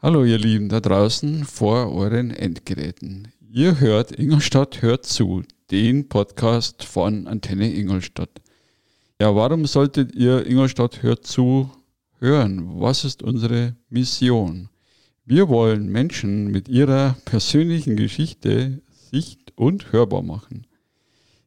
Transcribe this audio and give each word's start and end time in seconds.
Hallo 0.00 0.24
ihr 0.24 0.38
Lieben 0.38 0.68
da 0.68 0.78
draußen 0.78 1.44
vor 1.44 1.92
euren 1.92 2.30
Endgeräten. 2.30 3.32
Ihr 3.50 3.80
hört 3.80 4.16
Ingolstadt 4.16 4.80
hört 4.80 5.04
zu, 5.04 5.42
den 5.72 6.08
Podcast 6.08 6.84
von 6.84 7.26
Antenne 7.26 7.74
Ingolstadt. 7.74 8.30
Ja, 9.20 9.34
warum 9.34 9.66
solltet 9.66 10.14
ihr 10.14 10.46
Ingolstadt 10.46 11.02
hört 11.02 11.26
zu 11.26 11.72
hören? 12.20 12.80
Was 12.80 13.04
ist 13.04 13.24
unsere 13.24 13.74
Mission? 13.88 14.68
Wir 15.24 15.48
wollen 15.48 15.88
Menschen 15.88 16.46
mit 16.46 16.68
ihrer 16.68 17.16
persönlichen 17.24 17.96
Geschichte 17.96 18.80
sicht- 19.10 19.52
und 19.56 19.90
hörbar 19.90 20.22
machen. 20.22 20.68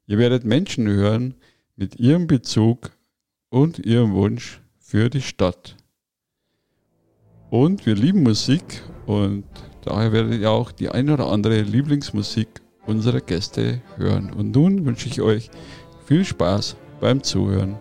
Ihr 0.08 0.18
werdet 0.18 0.44
Menschen 0.44 0.90
hören 0.90 1.36
mit 1.78 2.02
ihrem 2.02 2.28
Bezug 2.28 2.92
und 3.48 3.80
ihrem 3.80 4.12
Wunsch 4.12 4.60
für 4.78 5.10
die 5.10 5.22
Stadt. 5.22 5.78
Und 7.52 7.86
wir 7.86 7.96
lieben 7.96 8.24
Musik 8.24 8.82
und 9.06 9.44
daher 9.84 10.14
werdet 10.14 10.40
ihr 10.40 10.50
auch 10.50 10.72
die 10.72 10.88
ein 10.88 11.10
oder 11.10 11.28
andere 11.28 11.64
Lieblingsmusik 11.64 12.48
unserer 12.86 13.20
Gäste 13.20 13.82
hören. 13.98 14.32
Und 14.32 14.56
nun 14.56 14.86
wünsche 14.86 15.10
ich 15.10 15.20
euch 15.20 15.50
viel 16.06 16.24
Spaß 16.24 16.78
beim 17.02 17.22
Zuhören. 17.22 17.78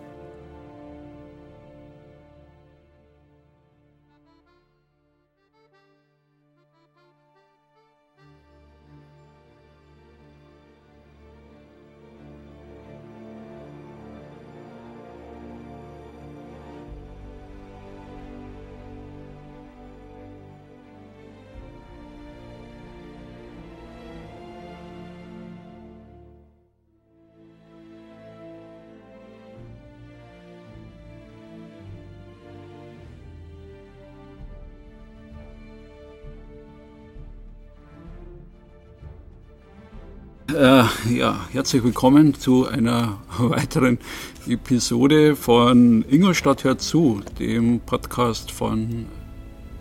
Äh, 40.53 40.83
ja, 41.09 41.47
herzlich 41.53 41.81
willkommen 41.81 42.33
zu 42.33 42.67
einer 42.67 43.19
weiteren 43.37 43.99
Episode 44.47 45.35
von 45.35 46.03
Ingolstadt 46.09 46.65
hört 46.65 46.81
zu, 46.81 47.21
dem 47.39 47.79
Podcast 47.79 48.51
von 48.51 49.05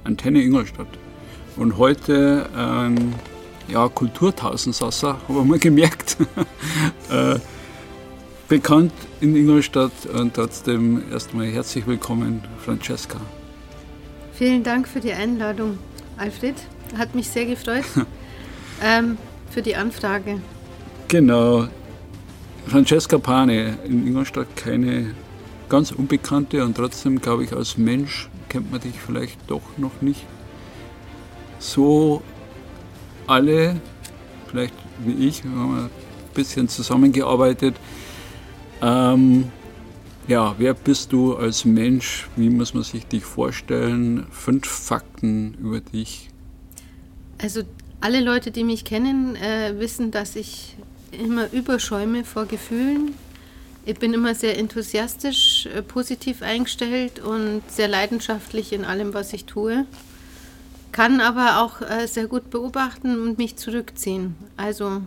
Antenne 0.05 0.43
Ingolstadt. 0.43 0.87
Und 1.57 1.77
heute 1.77 2.49
ein 2.55 3.15
ja, 3.67 3.89
Kulturtausendsasser, 3.89 5.19
haben 5.29 5.35
wir 5.35 5.45
mal 5.45 5.59
gemerkt. 5.59 6.19
äh, 7.11 7.39
bekannt 8.47 8.93
in 9.21 9.35
Ingolstadt 9.35 10.07
und 10.07 10.35
trotzdem 10.35 11.03
erstmal 11.11 11.47
herzlich 11.47 11.87
willkommen, 11.87 12.45
Francesca. 12.65 13.21
Vielen 14.35 14.63
Dank 14.63 14.87
für 14.87 15.01
die 15.01 15.13
Einladung, 15.13 15.79
Alfred. 16.17 16.55
Hat 16.97 17.15
mich 17.15 17.29
sehr 17.29 17.47
gefreut 17.47 17.85
ähm, 18.83 19.19
für 19.51 19.63
die 19.63 19.75
Anfrage. 19.75 20.41
Genau. 21.11 21.67
Francesca 22.69 23.19
Pane 23.19 23.79
in 23.85 24.07
Ingolstadt 24.07 24.55
keine 24.55 25.13
ganz 25.69 25.91
unbekannte 25.91 26.65
und 26.65 26.77
trotzdem, 26.77 27.21
glaube 27.21 27.43
ich, 27.43 27.53
als 27.53 27.77
Mensch 27.77 28.29
kennt 28.49 28.71
man 28.71 28.81
dich 28.81 28.95
vielleicht 28.95 29.39
doch 29.49 29.77
noch 29.77 30.01
nicht 30.01 30.25
so 31.59 32.23
alle, 33.27 33.81
vielleicht 34.47 34.75
wie 35.05 35.27
ich, 35.27 35.43
wir 35.43 35.51
haben 35.51 35.79
ein 35.79 35.91
bisschen 36.33 36.69
zusammengearbeitet. 36.69 37.75
Ähm, 38.81 39.47
ja, 40.29 40.55
wer 40.59 40.75
bist 40.75 41.13
du 41.13 41.35
als 41.35 41.65
Mensch? 41.65 42.29
Wie 42.37 42.51
muss 42.51 42.73
man 42.73 42.85
sich 42.85 43.05
dich 43.07 43.25
vorstellen? 43.25 44.27
Fünf 44.31 44.69
Fakten 44.69 45.55
über 45.55 45.81
dich. 45.81 46.29
Also 47.43 47.63
alle 48.01 48.21
Leute, 48.21 48.53
die 48.53 48.63
mich 48.63 48.85
kennen, 48.85 49.35
äh, 49.35 49.75
wissen, 49.77 50.13
dass 50.13 50.37
ich 50.37 50.77
immer 51.13 51.53
überschäume 51.53 52.25
vor 52.25 52.47
Gefühlen. 52.47 53.15
Ich 53.87 53.99
bin 53.99 54.13
immer 54.13 54.35
sehr 54.35 54.59
enthusiastisch, 54.59 55.67
äh, 55.67 55.83
positiv 55.83 56.43
eingestellt 56.43 57.19
und 57.19 57.63
sehr 57.69 57.89
leidenschaftlich 57.89 58.73
in 58.73 58.85
allem, 58.85 59.15
was 59.15 59.33
ich 59.33 59.47
tue. 59.47 59.87
Kann 60.93 61.21
aber 61.21 61.63
auch 61.63 61.81
äh, 61.83 62.07
sehr 62.07 62.27
gut 62.27 62.51
beobachten 62.51 63.23
und 63.23 63.39
mich 63.39 63.57
zurückziehen. 63.57 64.35
Also 64.57 65.03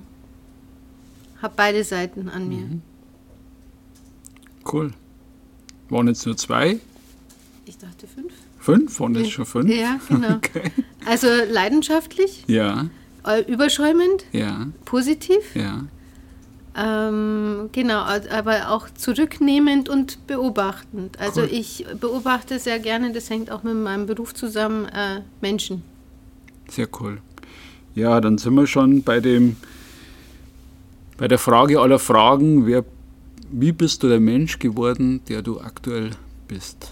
habe 1.41 1.53
beide 1.55 1.83
Seiten 1.83 2.29
an 2.29 2.47
mir. 2.47 2.65
Mhm. 2.65 2.81
Cool. 4.71 4.91
Waren 5.89 6.07
jetzt 6.07 6.25
nur 6.25 6.37
zwei? 6.37 6.79
Ich 7.65 7.77
dachte 7.77 8.07
fünf. 8.07 8.33
Fünf? 8.59 8.99
Waren 8.99 9.15
jetzt 9.15 9.31
schon 9.31 9.45
fünf? 9.45 9.69
Ja, 9.69 9.99
genau. 10.07 10.35
Okay. 10.37 10.71
Also 11.05 11.27
leidenschaftlich, 11.49 12.45
Ja, 12.47 12.85
äh, 13.27 13.41
überschäumend, 13.51 14.23
ja, 14.31 14.67
positiv. 14.85 15.53
ja. 15.53 15.83
Ähm, 16.75 17.69
genau, 17.71 17.99
aber 17.99 18.69
auch 18.71 18.89
zurücknehmend 18.89 19.89
und 19.89 20.25
beobachtend. 20.25 21.19
Also 21.19 21.41
Cool. 21.41 21.49
ich 21.51 21.85
beobachte 21.99 22.57
sehr 22.57 22.79
gerne, 22.79 23.11
das 23.11 23.29
hängt 23.29 23.51
auch 23.51 23.61
mit 23.63 23.75
meinem 23.75 24.07
Beruf 24.07 24.33
zusammen, 24.33 24.85
äh, 24.85 25.21
Menschen. 25.39 25.83
Sehr 26.69 26.87
cool. 26.99 27.21
Ja, 27.93 28.19
dann 28.21 28.39
sind 28.39 28.55
wir 28.55 28.65
schon 28.65 29.03
bei 29.03 29.19
dem, 29.19 29.55
bei 31.17 31.27
der 31.27 31.37
Frage 31.37 31.79
aller 31.79 31.99
Fragen, 31.99 32.65
wer, 32.65 32.83
wie 33.51 33.71
bist 33.71 34.01
du 34.01 34.07
der 34.07 34.19
Mensch 34.19 34.57
geworden, 34.57 35.21
der 35.29 35.43
du 35.43 35.61
aktuell 35.61 36.11
bist? 36.47 36.91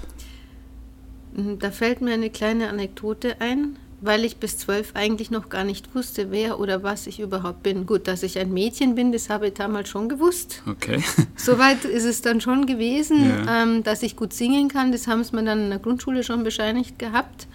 Mm, 1.36 1.58
Da 1.58 1.72
fällt 1.72 2.02
mir 2.02 2.14
eine 2.14 2.30
kleine 2.30 2.70
Anekdote 2.70 3.42
ein, 3.42 3.78
weil 4.04 4.26
ich 4.26 4.38
bis 4.38 4.58
zwölf 4.58 4.92
eigentlich 4.96 5.30
noch 5.30 5.50
gar 5.50 5.64
nicht 5.64 5.94
wusste, 5.94 6.32
wer 6.32 6.60
oder 6.60 6.82
was 6.82 7.06
ich 7.08 7.20
überhaupt 7.20 7.62
bin. 7.64 7.86
Gut, 7.86 8.08
dass 8.08 8.24
ich 8.24 8.40
ein 8.40 8.52
Mädchen 8.52 8.96
bin, 8.96 9.12
das 9.12 9.30
habe 9.30 9.48
ich 9.48 9.54
damals 9.54 9.90
schon 9.90 10.10
gewusst. 10.10 10.64
Okay. 10.68 11.04
Soweit 11.36 11.86
ist 11.86 12.06
es 12.06 12.22
dann 12.24 12.42
schon 12.42 12.66
gewesen, 12.66 13.30
Ja. 13.46 13.64
ähm, 13.64 13.84
dass 13.84 14.02
ich 14.04 14.16
gut 14.16 14.34
singen 14.34 14.70
kann. 14.70 14.92
Das 14.92 15.08
haben 15.08 15.24
sie 15.24 15.36
mir 15.36 15.44
dann 15.44 15.66
in 15.66 15.70
der 15.70 15.80
Grundschule 15.80 16.24
schon 16.24 16.44
bescheinigt 16.44 16.98
gehabt. 17.00 17.48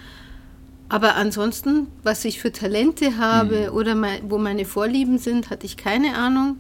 Aber 0.89 1.17
ansonsten, 1.17 1.89
was 2.05 2.25
ich 2.25 2.41
für 2.41 2.53
Talente 2.53 3.17
habe 3.19 3.73
oder 3.73 3.97
mei- 3.97 4.23
wo 4.29 4.39
meine 4.39 4.65
Vorlieben 4.65 5.19
sind, 5.19 5.51
hatte 5.51 5.67
ich 5.67 5.77
keine 5.77 6.15
Ahnung, 6.17 6.59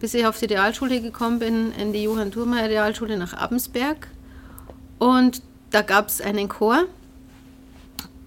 bis 0.00 0.14
ich 0.14 0.24
auf 0.26 0.38
die 0.38 0.46
Realschule 0.46 1.02
gekommen 1.02 1.40
bin, 1.40 1.72
in 1.72 1.92
die 1.92 2.02
Johann 2.04 2.30
Thurmeier 2.30 2.70
Realschule 2.70 3.18
nach 3.18 3.34
Abensberg. 3.34 4.08
Und 4.98 5.42
da 5.72 5.82
gab 5.82 6.08
es 6.08 6.22
einen 6.22 6.48
Chor. 6.48 6.84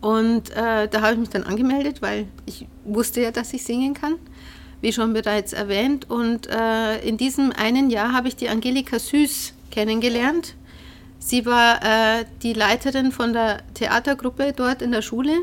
Und 0.01 0.51
äh, 0.51 0.87
da 0.87 1.01
habe 1.01 1.13
ich 1.13 1.19
mich 1.19 1.29
dann 1.29 1.43
angemeldet, 1.43 2.01
weil 2.01 2.27
ich 2.45 2.67
wusste 2.85 3.21
ja, 3.21 3.31
dass 3.31 3.53
ich 3.53 3.63
singen 3.63 3.93
kann, 3.93 4.15
wie 4.81 4.93
schon 4.93 5.13
bereits 5.13 5.53
erwähnt. 5.53 6.09
Und 6.09 6.47
äh, 6.47 6.99
in 7.01 7.17
diesem 7.17 7.51
einen 7.51 7.89
Jahr 7.89 8.13
habe 8.13 8.29
ich 8.29 8.35
die 8.35 8.49
Angelika 8.49 8.97
Süß 8.97 9.53
kennengelernt. 9.71 10.55
Sie 11.19 11.45
war 11.45 11.83
äh, 11.83 12.25
die 12.43 12.53
Leiterin 12.53 13.11
von 13.11 13.33
der 13.33 13.61
Theatergruppe 13.73 14.53
dort 14.55 14.81
in 14.81 14.91
der 14.91 15.01
Schule. 15.01 15.33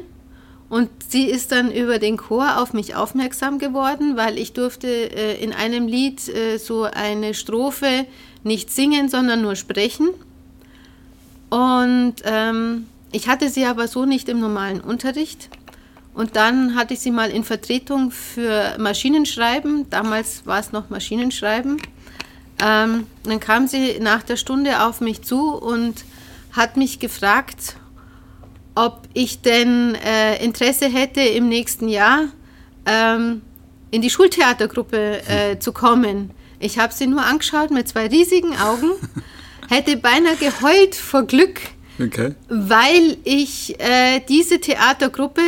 Und 0.68 0.90
sie 1.06 1.26
ist 1.26 1.52
dann 1.52 1.70
über 1.70 1.98
den 1.98 2.16
Chor 2.16 2.60
auf 2.60 2.72
mich 2.72 2.96
aufmerksam 2.96 3.58
geworden, 3.58 4.16
weil 4.16 4.36
ich 4.38 4.52
durfte 4.52 4.88
äh, 4.88 5.42
in 5.42 5.52
einem 5.52 5.86
Lied 5.86 6.28
äh, 6.28 6.56
so 6.56 6.84
eine 6.84 7.34
Strophe 7.34 8.06
nicht 8.42 8.72
singen, 8.72 9.08
sondern 9.08 9.42
nur 9.42 9.54
sprechen. 9.54 10.08
Und 11.50 12.14
ähm, 12.24 12.86
ich 13.12 13.28
hatte 13.28 13.48
sie 13.48 13.64
aber 13.64 13.88
so 13.88 14.04
nicht 14.04 14.28
im 14.28 14.40
normalen 14.40 14.80
Unterricht. 14.80 15.48
Und 16.14 16.34
dann 16.34 16.74
hatte 16.74 16.94
ich 16.94 17.00
sie 17.00 17.10
mal 17.10 17.30
in 17.30 17.44
Vertretung 17.44 18.10
für 18.10 18.76
Maschinenschreiben. 18.78 19.88
Damals 19.90 20.46
war 20.46 20.58
es 20.58 20.72
noch 20.72 20.88
Maschinenschreiben. 20.88 21.76
Ähm, 22.62 23.06
dann 23.24 23.40
kam 23.40 23.68
sie 23.68 23.98
nach 24.00 24.22
der 24.22 24.36
Stunde 24.36 24.82
auf 24.82 25.00
mich 25.00 25.22
zu 25.22 25.54
und 25.54 26.04
hat 26.52 26.78
mich 26.78 27.00
gefragt, 27.00 27.76
ob 28.74 29.08
ich 29.12 29.42
denn 29.42 29.94
äh, 29.94 30.42
Interesse 30.42 30.86
hätte, 30.86 31.20
im 31.20 31.48
nächsten 31.48 31.88
Jahr 31.88 32.28
ähm, 32.86 33.42
in 33.90 34.02
die 34.02 34.10
Schultheatergruppe 34.10 35.22
äh, 35.28 35.58
zu 35.58 35.72
kommen. 35.72 36.30
Ich 36.58 36.78
habe 36.78 36.92
sie 36.94 37.06
nur 37.06 37.22
angeschaut 37.22 37.70
mit 37.70 37.88
zwei 37.88 38.06
riesigen 38.06 38.56
Augen, 38.56 38.92
hätte 39.68 39.96
beinahe 39.96 40.36
geheult 40.36 40.94
vor 40.94 41.24
Glück, 41.24 41.60
Okay. 41.98 42.34
weil 42.48 43.16
ich 43.24 43.78
äh, 43.80 44.20
diese 44.28 44.60
Theatergruppe 44.60 45.40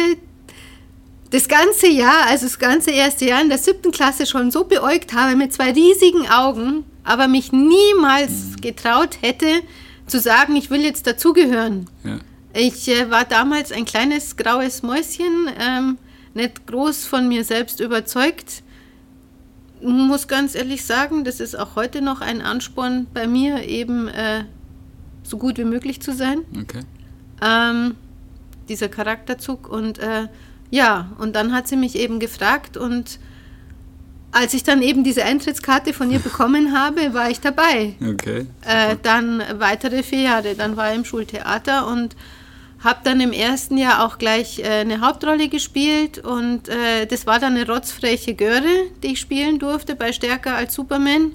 das 1.31 1.47
ganze 1.47 1.89
Jahr, 1.89 2.27
also 2.27 2.47
das 2.47 2.59
ganze 2.59 2.91
erste 2.91 3.27
Jahr 3.27 3.43
in 3.43 3.51
der 3.51 3.59
siebten 3.59 3.93
Klasse 3.93 4.25
schon 4.27 4.51
so 4.51 4.65
beäugt 4.65 5.13
habe 5.13 5.37
mit 5.37 5.53
zwei 5.53 5.73
riesigen 5.73 6.27
Augen, 6.29 6.85
aber 7.05 7.29
mich 7.29 7.53
niemals 7.53 8.57
getraut 8.63 9.19
hätte 9.21 9.47
zu 10.07 10.21
sagen, 10.21 10.57
ich 10.57 10.71
will 10.71 10.83
jetzt 10.83 11.07
dazugehören. 11.07 11.87
Ja. 12.03 12.19
Ich 12.55 12.89
äh, 12.89 13.11
war 13.11 13.25
damals 13.25 13.73
ein 13.73 13.85
kleines 13.85 14.37
graues 14.37 14.83
Mäuschen, 14.83 15.51
ähm, 15.61 15.99
nicht 16.35 16.67
groß 16.67 17.05
von 17.05 17.29
mir 17.29 17.45
selbst 17.45 17.81
überzeugt. 17.81 18.63
Muss 19.83 20.27
ganz 20.29 20.55
ehrlich 20.55 20.85
sagen, 20.85 21.25
das 21.25 21.41
ist 21.41 21.57
auch 21.59 21.77
heute 21.77 22.01
noch 22.01 22.21
ein 22.21 22.41
Ansporn 22.41 23.07
bei 23.13 23.27
mir, 23.27 23.65
eben 23.69 24.09
äh, 24.09 24.45
so 25.29 25.39
gut 25.39 25.59
wie 25.59 25.65
möglich 25.65 26.01
zu 26.01 26.13
sein. 26.13 26.41
Okay. 26.61 26.81
Ähm, 27.43 27.95
dieser 28.69 28.89
Charakterzug. 28.89 29.69
Und 29.69 29.99
äh, 29.99 30.29
ja, 30.71 31.11
und 31.19 31.35
dann 31.35 31.53
hat 31.53 31.69
sie 31.69 31.77
mich 31.77 31.97
eben 31.97 32.21
gefragt 32.21 32.77
und 32.77 33.19
als 34.31 34.53
ich 34.53 34.63
dann 34.63 34.83
eben 34.83 35.05
diese 35.05 35.25
Eintrittskarte 35.25 35.93
von 35.93 36.11
ihr 36.11 36.19
bekommen 36.29 36.77
habe, 36.77 37.15
war 37.15 37.31
ich 37.31 37.41
dabei. 37.41 37.95
Okay. 38.03 38.47
Äh, 38.67 38.97
dann 39.03 39.43
weitere 39.59 40.03
vier 40.03 40.21
Jahre. 40.21 40.55
Dann 40.55 40.77
war 40.77 40.91
ich 40.91 40.99
im 40.99 41.05
Schultheater 41.05 41.87
und 41.87 42.15
habe 42.81 43.01
dann 43.03 43.21
im 43.21 43.33
ersten 43.33 43.77
Jahr 43.77 44.05
auch 44.05 44.19
gleich 44.19 44.61
äh, 44.61 44.81
eine 44.81 45.01
Hauptrolle 45.01 45.49
gespielt 45.49 46.19
und 46.19 46.69
äh, 46.69 47.07
das 47.07 47.27
war 47.27 47.41
dann 47.41 47.57
eine 47.57 47.67
rotzfreche 47.67 48.35
Göre, 48.35 48.91
die 49.03 49.13
ich 49.13 49.21
spielen 49.21 49.59
durfte 49.59 49.97
bei 49.97 50.13
Stärker 50.13 50.55
als 50.55 50.75
Superman. 50.75 51.33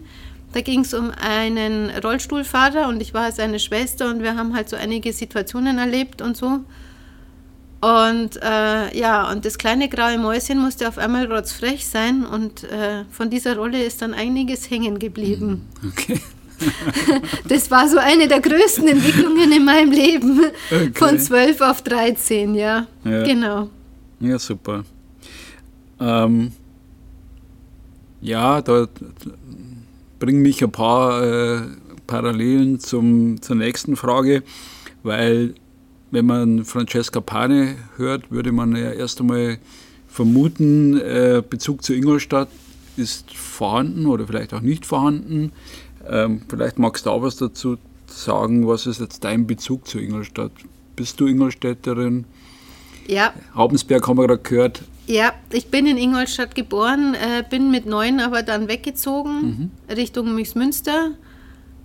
Da 0.53 0.61
ging 0.61 0.81
es 0.81 0.93
um 0.93 1.11
einen 1.11 1.89
Rollstuhlfahrer 1.89 2.87
und 2.87 3.01
ich 3.01 3.13
war 3.13 3.31
seine 3.31 3.59
Schwester 3.59 4.09
und 4.09 4.21
wir 4.21 4.35
haben 4.35 4.55
halt 4.55 4.69
so 4.69 4.75
einige 4.75 5.11
Situationen 5.11 5.79
erlebt 5.79 6.21
und 6.21 6.37
so. 6.37 6.59
Und 7.81 8.39
äh, 8.41 8.97
ja, 8.97 9.29
und 9.29 9.43
das 9.43 9.57
kleine 9.57 9.89
graue 9.89 10.17
Mäuschen 10.17 10.59
musste 10.59 10.87
auf 10.87 10.97
einmal 10.97 11.29
rotzfrech 11.29 11.85
sein 11.85 12.23
und 12.23 12.63
äh, 12.63 13.03
von 13.11 13.29
dieser 13.29 13.57
Rolle 13.57 13.83
ist 13.83 14.01
dann 14.01 14.13
einiges 14.13 14.69
hängen 14.69 14.99
geblieben. 14.99 15.67
Okay. 15.85 16.21
Das 17.45 17.69
war 17.71 17.89
so 17.89 17.97
eine 17.97 18.29
der 18.29 18.39
größten 18.39 18.87
Entwicklungen 18.87 19.51
in 19.51 19.65
meinem 19.65 19.91
Leben. 19.91 20.39
Okay. 20.71 20.91
Von 20.93 21.19
12 21.19 21.59
auf 21.59 21.81
13, 21.81 22.55
ja. 22.55 22.87
Ja. 23.03 23.23
Genau. 23.23 23.69
Ja, 24.21 24.39
super. 24.39 24.85
Ähm, 25.99 26.53
ja, 28.21 28.61
da 28.61 28.87
bringen 30.23 30.41
mich 30.41 30.63
ein 30.63 30.71
paar 30.71 31.21
äh, 31.21 31.61
Parallelen 32.07 32.79
zum, 32.79 33.41
zur 33.41 33.57
nächsten 33.57 33.97
Frage, 33.97 34.43
weil 35.03 35.53
wenn 36.11 36.25
man 36.25 36.63
Francesca 36.63 37.19
Pane 37.19 37.75
hört, 37.97 38.31
würde 38.31 38.53
man 38.53 38.73
ja 38.73 38.93
erst 38.93 39.19
einmal 39.19 39.57
vermuten, 40.07 40.97
äh, 40.97 41.43
Bezug 41.47 41.83
zu 41.83 41.93
Ingolstadt 41.93 42.47
ist 42.95 43.35
vorhanden 43.35 44.05
oder 44.05 44.25
vielleicht 44.25 44.53
auch 44.53 44.61
nicht 44.61 44.85
vorhanden. 44.85 45.51
Ähm, 46.07 46.43
vielleicht 46.47 46.79
magst 46.79 47.05
du 47.05 47.09
auch 47.09 47.21
was 47.21 47.35
dazu 47.35 47.75
sagen, 48.07 48.65
was 48.65 48.85
ist 48.87 49.01
jetzt 49.01 49.25
dein 49.25 49.45
Bezug 49.45 49.89
zu 49.89 49.99
Ingolstadt? 49.99 50.53
Bist 50.95 51.19
du 51.19 51.27
Ingolstädterin? 51.27 52.23
Ja, 53.07 53.33
Haubensberg 53.55 54.07
haben 54.07 54.17
wir 54.17 54.27
gerade 54.27 54.41
gehört. 54.41 54.83
Ja, 55.07 55.33
ich 55.51 55.67
bin 55.67 55.85
in 55.85 55.97
Ingolstadt 55.97 56.55
geboren, 56.55 57.15
äh, 57.15 57.43
bin 57.47 57.71
mit 57.71 57.85
neun 57.85 58.19
aber 58.19 58.41
dann 58.41 58.67
weggezogen 58.67 59.71
Richtung 59.89 60.33
Münster. 60.33 61.11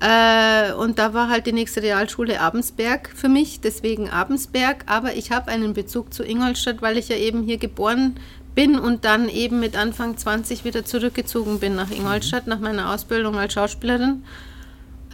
Äh, 0.01 0.73
und 0.75 1.01
da 1.01 1.13
war 1.13 1.29
halt 1.29 1.47
die 1.47 1.53
nächste 1.53 1.83
Realschule 1.83 2.41
Abensberg 2.41 3.11
für 3.15 3.29
mich, 3.29 3.61
deswegen 3.61 4.09
Abensberg. 4.09 4.85
Aber 4.87 5.15
ich 5.15 5.33
habe 5.33 5.51
einen 5.51 5.75
Bezug 5.75 6.15
zu 6.15 6.23
Ingolstadt, 6.23 6.83
weil 6.83 6.97
ich 6.99 7.09
ja 7.09 7.17
eben 7.17 7.43
hier 7.43 7.59
geboren 7.59 8.15
bin 8.55 8.79
und 8.79 9.05
dann 9.05 9.29
eben 9.29 9.61
mit 9.61 9.77
Anfang 9.77 10.17
20 10.17 10.65
wieder 10.65 10.85
zurückgezogen 10.85 11.59
bin 11.59 11.75
nach 11.75 11.91
Ingolstadt, 11.91 12.47
nach 12.47 12.61
meiner 12.61 12.93
Ausbildung 12.93 13.37
als 13.37 13.55
Schauspielerin. 13.55 14.23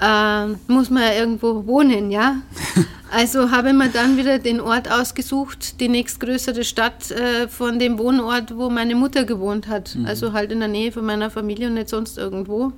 Ähm, 0.00 0.58
muss 0.66 0.90
man 0.90 1.02
ja 1.02 1.12
irgendwo 1.14 1.66
wohnen, 1.66 2.10
ja. 2.10 2.36
Also 3.10 3.52
habe 3.52 3.72
mir 3.72 3.90
dann 3.90 4.16
wieder 4.16 4.40
den 4.40 4.60
Ort 4.60 4.90
ausgesucht, 4.90 5.78
die 5.78 5.88
nächstgrößere 5.88 6.64
Stadt 6.64 7.12
äh, 7.12 7.46
von 7.46 7.78
dem 7.78 7.96
Wohnort, 8.00 8.56
wo 8.56 8.70
meine 8.70 8.96
Mutter 8.96 9.22
gewohnt 9.22 9.68
hat. 9.68 9.96
Also 10.04 10.32
halt 10.32 10.50
in 10.50 10.58
der 10.58 10.66
Nähe 10.68 10.90
von 10.90 11.04
meiner 11.04 11.30
Familie 11.30 11.68
und 11.68 11.74
nicht 11.74 11.90
sonst 11.90 12.18
irgendwo. 12.18 12.72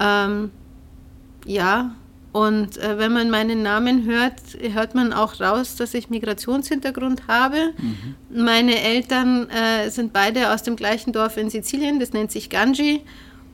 Ähm, 0.00 0.50
ja, 1.44 1.90
und 2.32 2.76
äh, 2.76 2.98
wenn 2.98 3.14
man 3.14 3.30
meinen 3.30 3.62
Namen 3.62 4.04
hört, 4.04 4.34
hört 4.60 4.94
man 4.94 5.14
auch 5.14 5.40
raus, 5.40 5.76
dass 5.76 5.94
ich 5.94 6.10
Migrationshintergrund 6.10 7.28
habe. 7.28 7.72
Meine 8.30 8.78
Eltern 8.78 9.48
äh, 9.48 9.88
sind 9.88 10.12
beide 10.12 10.52
aus 10.52 10.62
dem 10.62 10.76
gleichen 10.76 11.14
Dorf 11.14 11.38
in 11.38 11.48
Sizilien, 11.48 11.98
das 11.98 12.12
nennt 12.12 12.30
sich 12.30 12.50
Ganji. 12.50 13.00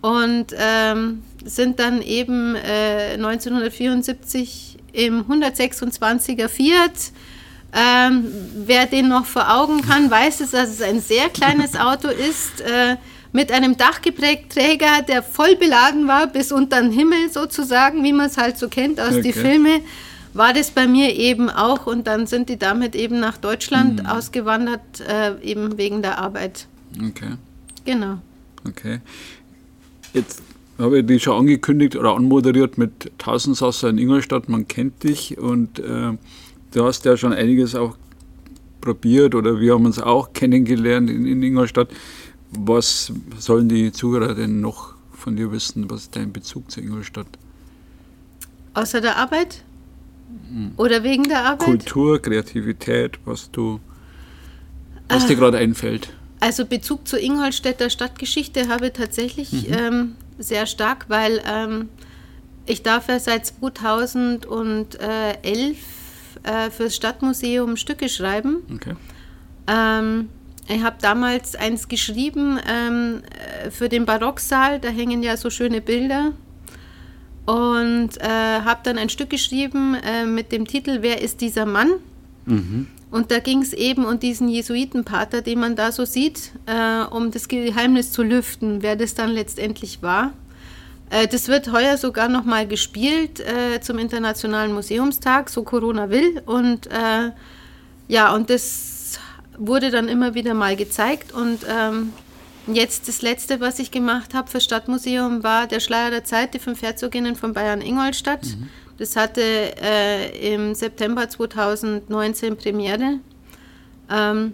Und 0.02 0.46
ähm, 0.58 1.22
sind 1.44 1.78
dann 1.80 2.02
eben 2.02 2.54
äh, 2.56 3.14
1974 3.14 4.76
im 4.92 5.24
126er 5.24 6.48
Fiat. 6.48 7.12
Ähm, 7.74 8.26
wer 8.66 8.86
den 8.86 9.08
noch 9.08 9.24
vor 9.24 9.50
Augen 9.54 9.80
kann, 9.80 10.10
weiß 10.10 10.40
es, 10.40 10.50
dass 10.50 10.68
es 10.68 10.82
ein 10.82 11.00
sehr 11.00 11.30
kleines 11.30 11.74
Auto 11.74 12.08
ist, 12.08 12.60
äh, 12.60 12.96
mit 13.32 13.50
einem 13.50 13.78
Dachgepäckträger, 13.78 15.00
der 15.08 15.22
voll 15.22 15.56
beladen 15.56 16.06
war, 16.06 16.26
bis 16.26 16.52
unter 16.52 16.82
den 16.82 16.92
Himmel 16.92 17.30
sozusagen, 17.30 18.04
wie 18.04 18.12
man 18.12 18.26
es 18.26 18.36
halt 18.36 18.58
so 18.58 18.68
kennt 18.68 19.00
aus 19.00 19.12
Okay. 19.14 19.22
den 19.22 19.32
Filmen, 19.32 19.80
war 20.34 20.52
das 20.52 20.70
bei 20.70 20.86
mir 20.86 21.14
eben 21.16 21.48
auch. 21.48 21.86
Und 21.86 22.06
dann 22.06 22.26
sind 22.26 22.50
die 22.50 22.58
damit 22.58 22.94
eben 22.94 23.20
nach 23.20 23.38
Deutschland 23.38 24.06
ausgewandert, 24.06 24.80
äh, 25.08 25.32
eben 25.42 25.78
wegen 25.78 26.02
der 26.02 26.18
Arbeit. 26.18 26.66
Okay, 26.98 27.36
Genau. 27.86 28.18
okay. 28.68 29.00
Jetzt 30.12 30.42
habe 30.78 31.00
ich 31.00 31.06
dich 31.06 31.22
schon 31.22 31.38
angekündigt 31.38 31.96
oder 31.96 32.14
anmoderiert 32.14 32.78
mit 32.78 33.12
Tausendsasser 33.18 33.88
in 33.90 33.98
Ingolstadt. 33.98 34.48
Man 34.48 34.68
kennt 34.68 35.02
dich 35.04 35.38
und 35.38 35.78
äh, 35.78 36.12
du 36.72 36.84
hast 36.84 37.04
ja 37.04 37.16
schon 37.16 37.32
einiges 37.32 37.74
auch 37.74 37.96
probiert 38.80 39.34
oder 39.34 39.60
wir 39.60 39.74
haben 39.74 39.86
uns 39.86 39.98
auch 40.00 40.32
kennengelernt 40.32 41.08
in, 41.08 41.26
in 41.26 41.42
Ingolstadt. 41.42 41.88
Was 42.50 43.12
sollen 43.38 43.68
die 43.68 43.92
Zuhörer 43.92 44.34
denn 44.34 44.60
noch 44.60 44.94
von 45.12 45.36
dir 45.36 45.52
wissen? 45.52 45.90
Was 45.90 46.02
ist 46.02 46.16
dein 46.16 46.32
Bezug 46.32 46.70
zu 46.70 46.80
Ingolstadt? 46.80 47.28
Außer 48.74 49.00
der 49.00 49.16
Arbeit? 49.16 49.62
Oder 50.76 51.02
wegen 51.02 51.24
der 51.24 51.44
Arbeit? 51.44 51.66
Kultur, 51.66 52.20
Kreativität, 52.20 53.18
was 53.24 53.50
du, 53.50 53.80
was 55.08 55.26
dir 55.26 55.36
gerade 55.36 55.58
einfällt. 55.58 56.12
Also 56.42 56.66
Bezug 56.66 57.06
zur 57.06 57.20
Ingolstädter 57.20 57.88
Stadtgeschichte 57.88 58.66
habe 58.66 58.88
ich 58.88 58.94
tatsächlich 58.94 59.70
ähm, 59.70 60.16
sehr 60.40 60.66
stark, 60.66 61.04
weil 61.06 61.40
ähm, 61.48 61.88
ich 62.66 62.82
darf 62.82 63.06
ja 63.06 63.20
seit 63.20 63.46
2011 63.46 65.76
äh, 66.42 66.70
fürs 66.70 66.96
Stadtmuseum 66.96 67.76
Stücke 67.76 68.08
schreiben. 68.08 68.56
Okay. 68.74 68.96
Ähm, 69.68 70.30
ich 70.66 70.82
habe 70.82 70.96
damals 71.00 71.54
eins 71.54 71.86
geschrieben 71.86 72.58
ähm, 72.68 73.22
äh, 73.64 73.70
für 73.70 73.88
den 73.88 74.04
Barocksaal, 74.04 74.80
da 74.80 74.88
hängen 74.88 75.22
ja 75.22 75.36
so 75.36 75.48
schöne 75.48 75.80
Bilder. 75.80 76.32
Und 77.46 78.20
äh, 78.20 78.26
habe 78.26 78.80
dann 78.82 78.98
ein 78.98 79.10
Stück 79.10 79.30
geschrieben 79.30 79.94
äh, 79.94 80.26
mit 80.26 80.50
dem 80.50 80.66
Titel 80.66 81.02
Wer 81.02 81.22
ist 81.22 81.40
dieser 81.40 81.66
Mann? 81.66 81.92
Und 83.12 83.30
da 83.30 83.40
ging 83.40 83.60
es 83.60 83.74
eben 83.74 84.06
um 84.06 84.18
diesen 84.18 84.48
Jesuitenpater, 84.48 85.42
den 85.42 85.60
man 85.60 85.76
da 85.76 85.92
so 85.92 86.06
sieht, 86.06 86.50
äh, 86.64 87.04
um 87.04 87.30
das 87.30 87.46
Geheimnis 87.46 88.10
zu 88.10 88.22
lüften, 88.22 88.82
wer 88.82 88.96
das 88.96 89.14
dann 89.14 89.30
letztendlich 89.30 90.02
war. 90.02 90.32
Äh, 91.10 91.28
das 91.28 91.48
wird 91.48 91.70
heuer 91.70 91.98
sogar 91.98 92.28
nochmal 92.28 92.66
gespielt 92.66 93.38
äh, 93.40 93.82
zum 93.82 93.98
Internationalen 93.98 94.72
Museumstag, 94.72 95.50
so 95.50 95.62
Corona 95.62 96.08
will. 96.08 96.42
Und 96.46 96.86
äh, 96.86 97.32
ja, 98.08 98.34
und 98.34 98.48
das 98.48 99.18
wurde 99.58 99.90
dann 99.90 100.08
immer 100.08 100.34
wieder 100.34 100.54
mal 100.54 100.74
gezeigt. 100.74 101.32
Und 101.32 101.66
ähm, 101.68 102.14
jetzt 102.66 103.08
das 103.08 103.20
letzte, 103.20 103.60
was 103.60 103.78
ich 103.78 103.90
gemacht 103.90 104.32
habe 104.32 104.50
für 104.50 104.62
Stadtmuseum, 104.62 105.42
war 105.42 105.66
der 105.66 105.80
Schleier 105.80 106.10
der 106.10 106.24
Zeit, 106.24 106.54
die 106.54 106.58
fünf 106.58 106.80
Herzoginnen 106.80 107.36
von 107.36 107.52
Bayern-Ingolstadt. 107.52 108.56
Das 108.98 109.16
hatte 109.16 109.42
äh, 109.42 110.54
im 110.54 110.74
September 110.74 111.28
2019 111.28 112.56
Premiere. 112.56 113.18
Ähm, 114.10 114.52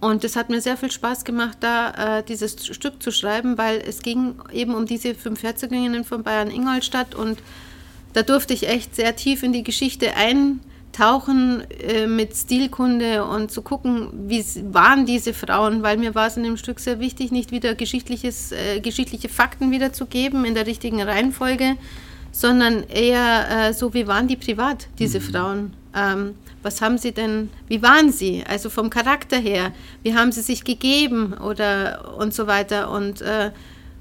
und 0.00 0.24
es 0.24 0.34
hat 0.34 0.48
mir 0.48 0.62
sehr 0.62 0.78
viel 0.78 0.90
Spaß 0.90 1.24
gemacht, 1.24 1.58
da 1.60 2.18
äh, 2.18 2.22
dieses 2.22 2.66
Stück 2.66 3.02
zu 3.02 3.10
schreiben, 3.12 3.58
weil 3.58 3.82
es 3.86 4.00
ging 4.00 4.36
eben 4.50 4.74
um 4.74 4.86
diese 4.86 5.14
fünf 5.14 5.42
Herzoginnen 5.42 6.04
von 6.04 6.22
Bayern-Ingolstadt 6.22 7.14
und 7.14 7.38
da 8.14 8.22
durfte 8.22 8.54
ich 8.54 8.66
echt 8.66 8.96
sehr 8.96 9.14
tief 9.14 9.42
in 9.42 9.52
die 9.52 9.62
Geschichte 9.62 10.14
eintauchen 10.16 11.64
äh, 11.70 12.06
mit 12.06 12.34
Stilkunde 12.34 13.24
und 13.24 13.50
zu 13.50 13.60
gucken, 13.60 14.08
wie 14.26 14.42
waren 14.72 15.04
diese 15.04 15.34
Frauen, 15.34 15.82
weil 15.82 15.98
mir 15.98 16.14
war 16.14 16.28
es 16.28 16.36
in 16.36 16.44
dem 16.44 16.56
Stück 16.56 16.80
sehr 16.80 16.98
wichtig, 16.98 17.30
nicht 17.30 17.52
wieder 17.52 17.74
geschichtliches, 17.74 18.52
äh, 18.52 18.80
geschichtliche 18.80 19.28
Fakten 19.28 19.70
wiederzugeben 19.70 20.46
in 20.46 20.54
der 20.54 20.66
richtigen 20.66 21.02
Reihenfolge, 21.02 21.76
sondern 22.32 22.84
eher 22.84 23.68
äh, 23.68 23.72
so, 23.72 23.94
wie 23.94 24.06
waren 24.06 24.28
die 24.28 24.36
privat, 24.36 24.88
diese 24.98 25.20
Frauen? 25.20 25.72
Ähm, 25.94 26.34
was 26.62 26.82
haben 26.82 26.98
sie 26.98 27.12
denn, 27.12 27.48
wie 27.68 27.82
waren 27.82 28.12
sie? 28.12 28.44
Also 28.46 28.68
vom 28.70 28.90
Charakter 28.90 29.38
her, 29.38 29.72
wie 30.02 30.14
haben 30.14 30.30
sie 30.30 30.42
sich 30.42 30.64
gegeben 30.64 31.34
oder 31.34 32.16
und 32.18 32.34
so 32.34 32.46
weiter. 32.46 32.90
Und 32.90 33.22
äh, 33.22 33.50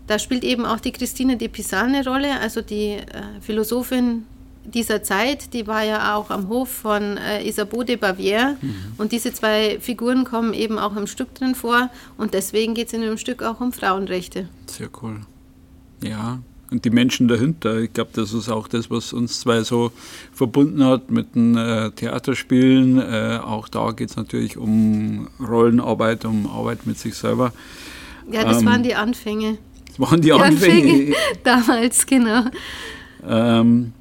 da 0.08 0.20
spielt 0.20 0.44
eben 0.44 0.66
auch 0.66 0.80
die 0.80 0.92
Christine 0.92 1.38
de 1.38 1.48
Pizan 1.48 1.94
eine 1.94 2.06
Rolle, 2.06 2.40
also 2.40 2.62
die 2.62 2.94
äh, 2.94 3.06
Philosophin 3.42 4.26
dieser 4.66 5.02
Zeit, 5.04 5.54
die 5.54 5.68
war 5.68 5.84
ja 5.84 6.16
auch 6.16 6.30
am 6.30 6.48
Hof 6.48 6.70
von 6.70 7.18
äh, 7.18 7.48
Isabeau 7.48 7.84
de 7.84 7.96
Bavière. 7.96 8.56
Mhm. 8.62 8.76
Und 8.98 9.12
diese 9.12 9.34
zwei 9.34 9.80
Figuren 9.80 10.26
kommen 10.26 10.54
eben 10.54 10.78
auch 10.78 10.96
im 10.96 11.08
Stück 11.08 11.34
drin 11.34 11.56
vor. 11.56 11.90
Und 12.18 12.34
deswegen 12.34 12.74
geht 12.74 12.88
es 12.88 12.94
in 12.94 13.02
dem 13.02 13.18
Stück 13.18 13.42
auch 13.42 13.62
um 13.62 13.72
Frauenrechte. 13.72 14.48
Sehr 14.68 14.90
cool. 15.02 15.22
Ja, 16.02 16.40
und 16.72 16.86
die 16.86 16.90
Menschen 16.90 17.28
dahinter. 17.28 17.80
Ich 17.80 17.94
glaube, 17.94 18.12
das 18.14 18.34
ist 18.34 18.50
auch 18.50 18.68
das, 18.68 18.92
was 18.92 19.14
uns 19.14 19.40
zwei 19.40 19.62
so 19.62 19.92
verbunden 20.32 20.84
hat 20.86 21.10
mit 21.10 21.36
den 21.36 21.56
äh, 21.58 21.92
Theaterspielen. 21.92 23.00
Äh, 23.00 23.40
auch 23.44 23.68
da 23.68 23.92
geht 23.92 24.12
es 24.12 24.16
natürlich 24.16 24.58
um 24.58 25.28
Rollenarbeit, 25.40 26.26
um 26.26 26.48
Arbeit 26.48 26.86
mit 26.86 26.98
sich 26.98 27.16
selber. 27.16 27.54
Ja, 28.32 28.44
das 28.44 28.60
ähm, 28.62 28.68
waren 28.68 28.84
die 28.84 28.96
Anfänge. 28.96 29.58
Das 29.88 30.00
waren 30.00 30.22
die, 30.22 30.28
die 30.28 30.34
Anfänge. 30.34 30.92
Anfänge. 30.92 31.16
Damals, 31.44 32.06
genau. 32.06 32.46
Ähm, 33.28 33.94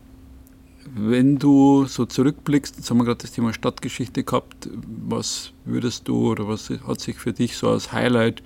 wenn 0.95 1.39
du 1.39 1.87
so 1.87 2.07
zurückblickst, 2.07 2.77
jetzt 2.77 2.91
haben 2.91 2.99
wir 2.99 3.05
gerade 3.05 3.23
das 3.23 3.33
Thema 3.33 3.53
Stadtgeschichte 3.53 4.25
gehabt, 4.25 4.69
was 5.07 5.53
würdest 5.65 6.09
du 6.09 6.31
oder 6.31 6.49
was 6.49 6.71
hat 6.87 7.01
sich 7.01 7.17
für 7.17 7.33
dich 7.33 7.57
so 7.57 7.71
als 7.71 7.93
Highlight 7.93 8.43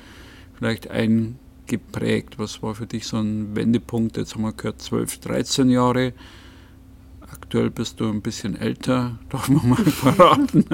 vielleicht 0.58 0.90
ein 0.90 1.38
geprägt? 1.72 2.38
Was 2.38 2.62
war 2.62 2.74
für 2.74 2.86
dich 2.86 3.06
so 3.06 3.16
ein 3.16 3.56
Wendepunkt? 3.56 4.18
Jetzt 4.18 4.34
haben 4.34 4.42
wir 4.42 4.52
gehört 4.52 4.82
12, 4.82 5.20
13 5.20 5.70
Jahre. 5.70 6.12
Aktuell 7.20 7.70
bist 7.70 7.98
du 7.98 8.10
ein 8.10 8.20
bisschen 8.20 8.56
älter, 8.56 9.18
darf 9.30 9.48
man 9.48 9.70
mal 9.70 9.84
verraten. 9.84 10.66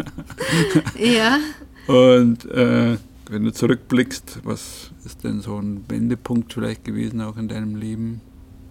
ja. 0.98 1.38
Und 1.86 2.50
äh, 2.50 2.96
wenn 3.30 3.44
du 3.44 3.52
zurückblickst, 3.52 4.40
was 4.42 4.90
ist 5.04 5.22
denn 5.22 5.40
so 5.40 5.56
ein 5.56 5.84
Wendepunkt 5.88 6.52
vielleicht 6.52 6.84
gewesen 6.84 7.20
auch 7.20 7.36
in 7.36 7.46
deinem 7.46 7.76
Leben? 7.76 8.20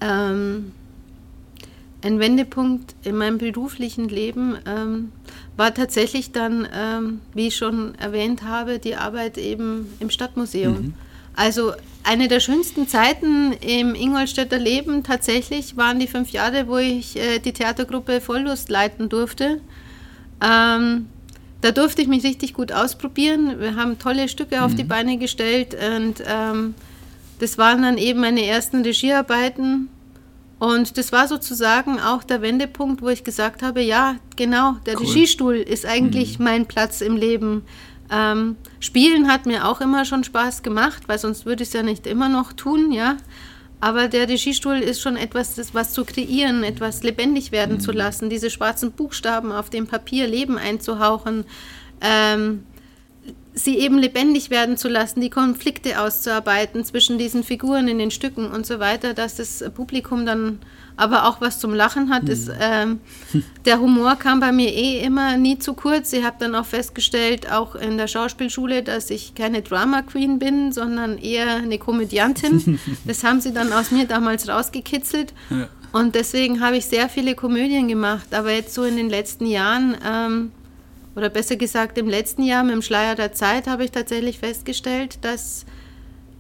Ähm, 0.02 0.74
ein 2.02 2.20
Wendepunkt 2.20 2.94
in 3.04 3.16
meinem 3.16 3.38
beruflichen 3.38 4.10
Leben 4.10 4.58
ähm, 4.66 5.14
war 5.56 5.74
tatsächlich 5.74 6.34
dann, 6.34 6.68
ähm, 6.74 7.22
wie 7.34 7.48
ich 7.48 7.56
schon 7.56 7.96
erwähnt 7.96 8.44
habe, 8.44 8.80
die 8.80 8.96
Arbeit 8.96 9.38
eben 9.38 9.88
im 10.02 10.10
Stadtmuseum. 10.10 10.74
Mhm. 10.74 10.94
Also 11.38 11.74
eine 12.04 12.28
der 12.28 12.40
schönsten 12.40 12.88
Zeiten 12.88 13.54
im 13.54 13.94
Ingolstädter 13.94 14.58
Leben 14.58 15.04
tatsächlich 15.04 15.78
waren 15.78 16.00
die 16.00 16.08
fünf 16.08 16.32
Jahre, 16.32 16.68
wo 16.68 16.78
ich 16.78 17.16
äh, 17.16 17.38
die 17.38 17.54
Theatergruppe 17.54 18.22
Volllust 18.22 18.70
leiten 18.70 19.08
durfte. 19.08 19.62
Ähm, 20.42 21.06
da 21.62 21.72
durfte 21.72 22.02
ich 22.02 22.08
mich 22.08 22.24
richtig 22.24 22.56
gut 22.56 22.72
ausprobieren. 22.72 23.60
Wir 23.60 23.76
haben 23.76 24.00
tolle 24.00 24.30
Stücke 24.30 24.64
auf 24.64 24.74
die 24.74 24.84
mhm. 24.84 24.88
Beine 24.88 25.18
gestellt 25.20 25.76
und 25.96 26.24
ähm, 26.26 26.74
das 27.38 27.60
waren 27.60 27.84
dann 27.84 28.00
eben 28.00 28.20
meine 28.20 28.44
ersten 28.44 28.82
Regiearbeiten. 28.82 29.90
Und 30.58 30.98
das 30.98 31.12
war 31.12 31.28
sozusagen 31.28 32.00
auch 32.00 32.24
der 32.24 32.42
Wendepunkt, 32.42 33.04
wo 33.04 33.10
ich 33.10 33.24
gesagt 33.24 33.62
habe, 33.62 33.82
ja, 33.82 34.16
genau, 34.36 34.78
der 34.88 35.00
cool. 35.00 35.06
Regiestuhl 35.06 35.56
ist 35.58 35.86
eigentlich 35.86 36.40
mhm. 36.40 36.46
mein 36.46 36.66
Platz 36.66 37.02
im 37.02 37.16
Leben. 37.16 37.62
Ähm, 38.10 38.56
Spielen 38.80 39.28
hat 39.28 39.46
mir 39.46 39.68
auch 39.68 39.82
immer 39.82 40.06
schon 40.06 40.24
Spaß 40.24 40.64
gemacht, 40.64 41.04
weil 41.08 41.20
sonst 41.20 41.46
würde 41.46 41.64
ich 41.64 41.70
es 41.70 41.74
ja 41.74 41.84
nicht 41.84 42.08
immer 42.08 42.30
noch 42.30 42.54
tun, 42.54 42.92
ja. 42.92 43.18
Aber 43.80 44.08
der 44.08 44.28
Regiestuhl 44.28 44.78
ist 44.78 45.02
schon 45.02 45.18
etwas, 45.18 45.56
das, 45.56 45.74
was 45.76 45.94
zu 45.94 46.04
kreieren, 46.04 46.64
etwas 46.64 47.04
lebendig 47.04 47.52
werden 47.52 47.76
mhm. 47.76 47.80
zu 47.82 47.92
lassen, 47.92 48.30
diese 48.30 48.50
schwarzen 48.50 48.92
Buchstaben 48.92 49.52
auf 49.52 49.70
dem 49.70 49.86
Papier 49.86 50.28
Leben 50.28 50.58
einzuhauchen, 50.58 51.46
ähm, 52.02 52.64
sie 53.54 53.78
eben 53.78 53.98
lebendig 53.98 54.50
werden 54.50 54.78
zu 54.78 54.88
lassen, 54.88 55.22
die 55.22 55.30
Konflikte 55.30 56.02
auszuarbeiten 56.02 56.86
zwischen 56.86 57.18
diesen 57.18 57.44
Figuren 57.44 57.88
in 57.88 58.00
den 58.00 58.12
Stücken 58.12 58.50
und 58.50 58.66
so 58.66 58.80
weiter, 58.80 59.14
dass 59.14 59.36
das 59.36 59.64
Publikum 59.76 60.26
dann 60.26 60.60
aber 60.98 61.26
auch 61.26 61.40
was 61.40 61.60
zum 61.60 61.74
Lachen 61.74 62.10
hat, 62.10 62.28
ist, 62.28 62.52
ähm, 62.60 63.00
der 63.66 63.80
Humor 63.80 64.16
kam 64.16 64.40
bei 64.40 64.52
mir 64.52 64.74
eh 64.74 65.00
immer 65.00 65.38
nie 65.38 65.60
zu 65.60 65.76
kurz. 65.76 66.12
Ich 66.12 66.24
habe 66.24 66.38
dann 66.40 66.56
auch 66.56 66.66
festgestellt, 66.66 67.52
auch 67.52 67.76
in 67.76 67.98
der 67.98 68.08
Schauspielschule, 68.08 68.82
dass 68.82 69.12
ich 69.12 69.36
keine 69.36 69.62
Drama 69.62 70.02
Queen 70.02 70.40
bin, 70.40 70.72
sondern 70.72 71.18
eher 71.20 71.58
eine 71.58 71.78
Komödiantin. 71.78 72.80
Das 73.06 73.24
haben 73.24 73.42
sie 73.42 73.54
dann 73.54 73.72
aus 73.72 73.92
mir 73.92 74.06
damals 74.06 74.50
rausgekitzelt. 74.50 75.34
Ja. 75.50 75.68
Und 75.92 76.16
deswegen 76.16 76.62
habe 76.62 76.78
ich 76.78 76.86
sehr 76.86 77.10
viele 77.10 77.36
Komödien 77.36 77.88
gemacht. 77.88 78.34
Aber 78.34 78.52
jetzt 78.52 78.74
so 78.74 78.84
in 78.84 78.98
den 78.98 79.10
letzten 79.10 79.46
Jahren, 79.46 79.96
ähm, 80.06 80.52
oder 81.16 81.30
besser 81.30 81.56
gesagt 81.56 81.98
im 81.98 82.08
letzten 82.08 82.44
Jahr 82.44 82.64
mit 82.64 82.74
dem 82.74 82.82
Schleier 82.82 83.16
der 83.16 83.34
Zeit, 83.34 83.68
habe 83.68 83.86
ich 83.86 83.92
tatsächlich 83.92 84.40
festgestellt, 84.40 85.20
dass 85.22 85.66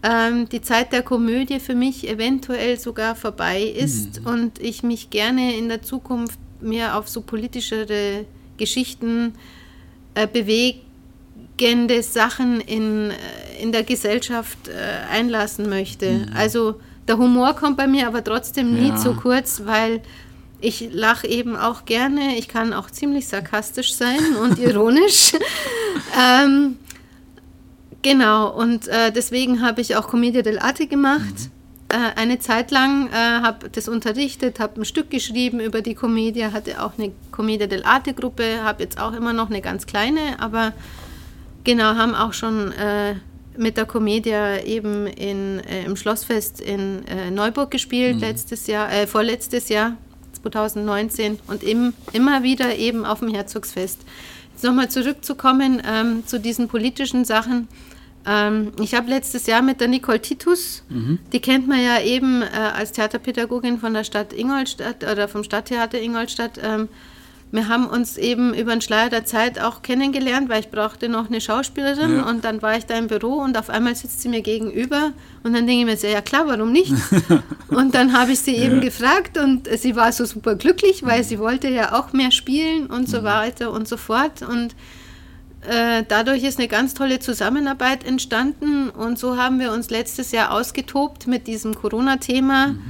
ähm, 0.07 0.47
die 0.47 0.61
Zeit 0.61 0.93
der 0.93 1.01
Komödie 1.01 1.59
für 1.59 1.75
mich 1.75 2.07
eventuell 2.07 2.79
sogar 2.79 3.15
vorbei 3.15 3.61
ist 3.61 4.21
mhm. 4.21 4.27
und 4.27 4.59
ich 4.59 4.83
mich 4.83 5.09
gerne 5.09 5.57
in 5.57 5.67
der 5.67 5.81
Zukunft 5.81 6.39
mehr 6.61 6.97
auf 6.97 7.09
so 7.09 7.21
politischere 7.21 8.25
Geschichten 8.57 9.33
äh, 10.15 10.27
bewegende 10.27 12.01
Sachen 12.03 12.61
in, 12.61 13.11
äh, 13.11 13.15
in 13.61 13.71
der 13.71 13.83
Gesellschaft 13.83 14.69
äh, 14.69 15.11
einlassen 15.11 15.67
möchte. 15.69 16.09
Mhm. 16.09 16.31
Also 16.35 16.79
der 17.07 17.17
Humor 17.17 17.53
kommt 17.55 17.77
bei 17.77 17.87
mir 17.87 18.07
aber 18.07 18.23
trotzdem 18.23 18.73
nie 18.73 18.89
ja. 18.89 18.95
zu 18.95 19.13
kurz, 19.13 19.63
weil 19.65 20.01
ich 20.61 20.89
lache 20.91 21.27
eben 21.27 21.55
auch 21.55 21.85
gerne. 21.85 22.37
Ich 22.37 22.47
kann 22.47 22.73
auch 22.73 22.89
ziemlich 22.89 23.27
sarkastisch 23.27 23.93
sein 23.93 24.35
und 24.41 24.57
ironisch. 24.57 25.33
ähm, 26.19 26.77
Genau, 28.07 28.49
und 28.49 28.87
äh, 28.87 29.11
deswegen 29.11 29.61
habe 29.61 29.81
ich 29.81 29.97
auch 29.97 30.07
Commedia 30.07 30.39
dell'arte 30.39 30.87
gemacht. 30.87 31.19
Mhm. 31.19 31.51
Äh, 31.89 32.17
eine 32.17 32.39
Zeit 32.39 32.71
lang 32.71 33.09
äh, 33.09 33.11
habe 33.11 33.69
das 33.69 33.89
unterrichtet, 33.89 34.61
habe 34.61 34.79
ein 34.79 34.85
Stück 34.85 35.09
geschrieben 35.09 35.59
über 35.59 35.81
die 35.81 35.93
Commedia, 35.93 36.53
hatte 36.53 36.81
auch 36.81 36.93
eine 36.97 37.11
Commedia 37.31 37.67
dell'arte 37.67 38.13
Gruppe, 38.13 38.63
habe 38.63 38.83
jetzt 38.83 38.97
auch 38.97 39.11
immer 39.11 39.33
noch 39.33 39.49
eine 39.49 39.59
ganz 39.59 39.87
kleine, 39.87 40.39
aber 40.39 40.71
genau, 41.65 41.95
haben 41.95 42.15
auch 42.15 42.31
schon 42.31 42.71
äh, 42.71 43.15
mit 43.57 43.75
der 43.75 43.85
Commedia 43.85 44.63
eben 44.63 45.05
in, 45.07 45.59
äh, 45.59 45.83
im 45.83 45.97
Schlossfest 45.97 46.61
in 46.61 47.05
äh, 47.07 47.29
Neuburg 47.29 47.71
gespielt, 47.71 48.15
mhm. 48.15 48.21
letztes 48.21 48.67
Jahr, 48.67 48.89
vorletztes 49.07 49.67
Jahr, 49.67 49.97
2019 50.41 51.39
und 51.47 51.61
im, 51.61 51.93
immer 52.13 52.41
wieder 52.41 52.73
eben 52.77 53.05
auf 53.05 53.19
dem 53.19 53.33
Herzogsfest. 53.33 53.99
Jetzt 54.53 54.63
nochmal 54.63 54.89
zurückzukommen 54.89 55.81
ähm, 55.85 56.25
zu 56.25 56.39
diesen 56.39 56.69
politischen 56.69 57.25
Sachen. 57.25 57.67
Ähm, 58.27 58.73
ich 58.81 58.93
habe 58.93 59.09
letztes 59.09 59.47
Jahr 59.47 59.61
mit 59.61 59.79
der 59.79 59.87
Nicole 59.87 60.21
Titus, 60.21 60.83
mhm. 60.89 61.19
die 61.31 61.39
kennt 61.39 61.67
man 61.67 61.81
ja 61.81 62.01
eben 62.01 62.41
äh, 62.41 62.45
als 62.75 62.91
Theaterpädagogin 62.91 63.79
von 63.79 63.93
der 63.93 64.03
Stadt 64.03 64.33
Ingolstadt 64.33 65.03
oder 65.09 65.27
vom 65.27 65.43
Stadttheater 65.43 66.01
Ingolstadt. 66.01 66.59
Ähm, 66.61 66.89
wir 67.49 67.69
haben 67.69 67.87
uns 67.87 68.17
eben 68.17 68.53
über 68.53 68.71
den 68.71 68.81
Schleier 68.81 69.09
der 69.09 69.23
Zeit 69.23 69.61
auch 69.61 69.81
kennengelernt, 69.81 70.49
weil 70.49 70.59
ich 70.59 70.69
brauchte 70.69 71.07
noch 71.07 71.27
eine 71.27 71.39
Schauspielerin 71.39 72.17
ja. 72.17 72.29
und 72.29 72.43
dann 72.43 72.61
war 72.61 72.77
ich 72.77 72.85
da 72.85 72.97
im 72.97 73.07
Büro 73.07 73.35
und 73.35 73.57
auf 73.57 73.69
einmal 73.69 73.95
sitzt 73.95 74.21
sie 74.21 74.27
mir 74.27 74.41
gegenüber 74.41 75.13
und 75.43 75.53
dann 75.53 75.65
denke 75.65 75.79
ich 75.79 75.85
mir 75.85 75.95
so, 75.95 76.07
ja 76.07 76.19
klar, 76.19 76.43
warum 76.47 76.73
nicht? 76.73 76.93
und 77.69 77.95
dann 77.95 78.11
habe 78.11 78.33
ich 78.33 78.39
sie 78.41 78.57
ja. 78.57 78.63
eben 78.63 78.81
gefragt 78.81 79.37
und 79.37 79.69
sie 79.77 79.95
war 79.95 80.11
so 80.11 80.25
super 80.25 80.55
glücklich, 80.55 81.05
weil 81.05 81.23
sie 81.23 81.39
wollte 81.39 81.69
ja 81.69 81.97
auch 81.97 82.11
mehr 82.11 82.31
spielen 82.31 82.87
und 82.87 83.07
so 83.07 83.21
mhm. 83.21 83.25
weiter 83.25 83.71
und 83.71 83.87
so 83.87 83.95
fort 83.95 84.41
und 84.41 84.75
äh, 85.67 86.05
dadurch 86.07 86.43
ist 86.43 86.59
eine 86.59 86.67
ganz 86.67 86.93
tolle 86.93 87.19
Zusammenarbeit 87.19 88.05
entstanden 88.05 88.89
und 88.89 89.19
so 89.19 89.37
haben 89.37 89.59
wir 89.59 89.73
uns 89.73 89.89
letztes 89.89 90.31
Jahr 90.31 90.51
ausgetobt 90.51 91.27
mit 91.27 91.45
diesem 91.45 91.75
Corona-Thema, 91.75 92.67
mhm. 92.67 92.81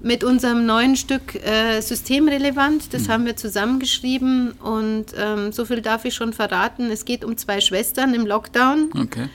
mit 0.00 0.22
unserem 0.22 0.64
neuen 0.64 0.94
Stück 0.94 1.34
äh, 1.34 1.80
Systemrelevant. 1.80 2.94
Das 2.94 3.02
mhm. 3.02 3.08
haben 3.08 3.26
wir 3.26 3.36
zusammengeschrieben 3.36 4.52
und 4.52 5.06
ähm, 5.16 5.50
so 5.50 5.64
viel 5.64 5.82
darf 5.82 6.04
ich 6.04 6.14
schon 6.14 6.32
verraten. 6.32 6.90
Es 6.90 7.04
geht 7.04 7.24
um 7.24 7.36
zwei 7.36 7.60
Schwestern 7.60 8.14
im 8.14 8.24
Lockdown. 8.24 8.90
Okay. 8.96 9.28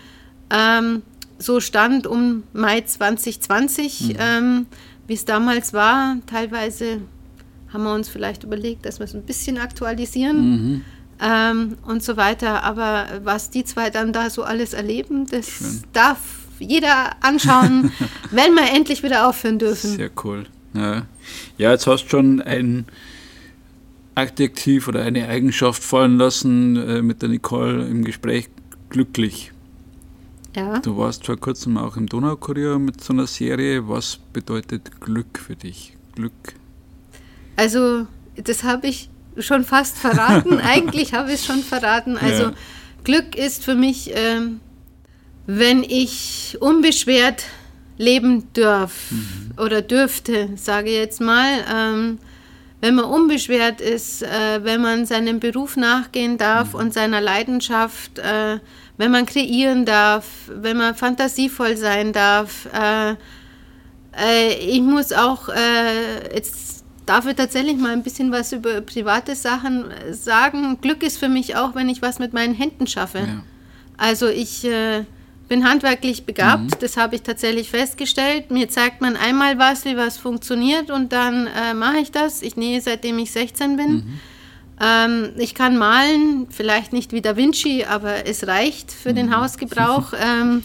Ähm, 0.49 1.01
so 1.39 1.59
stand 1.59 2.07
um 2.07 2.43
Mai 2.53 2.81
2020, 2.81 4.01
mhm. 4.01 4.15
ähm, 4.17 4.65
wie 5.07 5.13
es 5.13 5.25
damals 5.25 5.73
war. 5.73 6.17
Teilweise 6.25 7.01
haben 7.73 7.83
wir 7.83 7.93
uns 7.93 8.07
vielleicht 8.07 8.45
überlegt, 8.45 8.85
dass 8.85 8.99
wir 8.99 9.03
es 9.03 9.13
ein 9.13 9.23
bisschen 9.23 9.57
aktualisieren. 9.57 10.85
Ähm, 11.19 11.77
und 11.85 12.03
so 12.03 12.15
weiter. 12.17 12.63
Aber 12.63 13.07
was 13.23 13.49
die 13.49 13.63
zwei 13.63 13.89
dann 13.89 14.13
da 14.13 14.29
so 14.29 14.43
alles 14.43 14.73
erleben, 14.73 15.25
das 15.25 15.47
Schön. 15.47 15.83
darf 15.93 16.19
jeder 16.59 17.15
anschauen, 17.21 17.91
wenn 18.31 18.53
wir 18.53 18.71
endlich 18.73 19.03
wieder 19.03 19.27
aufhören 19.27 19.59
dürfen. 19.59 19.95
Sehr 19.95 20.11
cool. 20.23 20.45
Ja, 20.73 21.05
ja 21.57 21.71
jetzt 21.71 21.87
hast 21.87 22.05
du 22.05 22.09
schon 22.09 22.41
ein 22.41 22.85
Adjektiv 24.15 24.87
oder 24.87 25.03
eine 25.03 25.27
Eigenschaft 25.27 25.83
fallen 25.83 26.17
lassen 26.17 26.75
äh, 26.75 27.01
mit 27.01 27.21
der 27.21 27.29
Nicole 27.29 27.85
im 27.87 28.03
Gespräch, 28.03 28.49
glücklich. 28.89 29.51
Ja. 30.55 30.79
Du 30.79 30.97
warst 30.97 31.27
vor 31.27 31.37
kurzem 31.37 31.77
auch 31.77 31.97
im 31.97 32.07
Donaukurier 32.07 32.79
mit 32.79 33.03
so 33.03 33.13
einer 33.13 33.27
Serie. 33.27 33.87
Was 33.87 34.17
bedeutet 34.33 34.99
Glück 34.99 35.37
für 35.37 35.55
dich? 35.55 35.95
Glück? 36.15 36.31
Also, 37.55 38.07
das 38.35 38.63
habe 38.63 38.87
ich 38.87 39.11
schon 39.39 39.63
fast 39.63 39.97
verraten. 39.97 40.59
Eigentlich 40.63 41.13
habe 41.13 41.29
ich 41.29 41.35
es 41.35 41.45
schon 41.45 41.63
verraten. 41.63 42.17
Also 42.17 42.43
ja. 42.43 42.53
Glück 43.03 43.35
ist 43.35 43.63
für 43.63 43.75
mich, 43.75 44.11
ähm, 44.13 44.59
wenn 45.45 45.83
ich 45.83 46.57
unbeschwert 46.59 47.43
leben 47.97 48.47
darf 48.53 49.11
mhm. 49.11 49.53
oder 49.57 49.81
dürfte, 49.81 50.49
sage 50.55 50.89
ich 50.89 50.95
jetzt 50.95 51.21
mal. 51.21 51.63
Ähm, 51.73 52.19
wenn 52.79 52.95
man 52.95 53.05
unbeschwert 53.05 53.81
ist, 53.81 54.21
äh, 54.21 54.63
wenn 54.63 54.81
man 54.81 55.05
seinem 55.05 55.39
Beruf 55.39 55.77
nachgehen 55.77 56.37
darf 56.37 56.73
mhm. 56.73 56.79
und 56.79 56.93
seiner 56.93 57.21
Leidenschaft, 57.21 58.19
äh, 58.19 58.59
wenn 58.97 59.11
man 59.11 59.25
kreieren 59.25 59.85
darf, 59.85 60.25
wenn 60.47 60.77
man 60.77 60.95
fantasievoll 60.95 61.77
sein 61.77 62.13
darf. 62.13 62.67
Äh, 62.73 63.11
äh 64.15 64.53
ich 64.59 64.81
muss 64.81 65.11
auch, 65.11 65.49
äh, 65.49 66.35
jetzt 66.35 66.76
darf 67.07 67.25
ich 67.25 67.35
tatsächlich 67.35 67.77
mal 67.77 67.93
ein 67.93 68.03
bisschen 68.03 68.31
was 68.31 68.51
über 68.51 68.81
private 68.81 69.35
Sachen 69.35 69.85
sagen. 70.11 70.77
Glück 70.81 71.01
ist 71.03 71.17
für 71.17 71.29
mich 71.29 71.55
auch, 71.55 71.73
wenn 71.73 71.89
ich 71.89 72.01
was 72.01 72.19
mit 72.19 72.33
meinen 72.33 72.53
Händen 72.53 72.85
schaffe. 72.85 73.19
Ja. 73.19 73.43
Also 73.97 74.27
ich 74.27 74.63
äh, 74.65 75.05
bin 75.47 75.67
handwerklich 75.67 76.25
begabt, 76.25 76.63
mhm. 76.63 76.79
das 76.79 76.97
habe 76.97 77.15
ich 77.15 77.23
tatsächlich 77.23 77.69
festgestellt. 77.69 78.51
Mir 78.51 78.69
zeigt 78.69 79.01
man 79.01 79.15
einmal 79.15 79.57
was, 79.57 79.85
wie 79.85 79.97
was 79.97 80.17
funktioniert 80.17 80.91
und 80.91 81.13
dann 81.13 81.47
äh, 81.47 81.73
mache 81.73 81.97
ich 81.97 82.11
das. 82.11 82.41
Ich 82.41 82.57
nähe 82.57 82.81
seitdem 82.81 83.17
ich 83.19 83.31
16 83.31 83.77
bin. 83.77 83.91
Mhm. 83.91 84.19
Ähm, 84.79 85.29
ich 85.37 85.55
kann 85.55 85.77
malen, 85.77 86.47
vielleicht 86.49 86.93
nicht 86.93 87.11
wie 87.11 87.21
Da 87.21 87.35
Vinci, 87.35 87.85
aber 87.85 88.27
es 88.27 88.45
reicht 88.45 88.91
für 88.91 89.11
mhm. 89.11 89.15
den 89.15 89.35
Hausgebrauch. 89.35 90.13
ähm, 90.21 90.63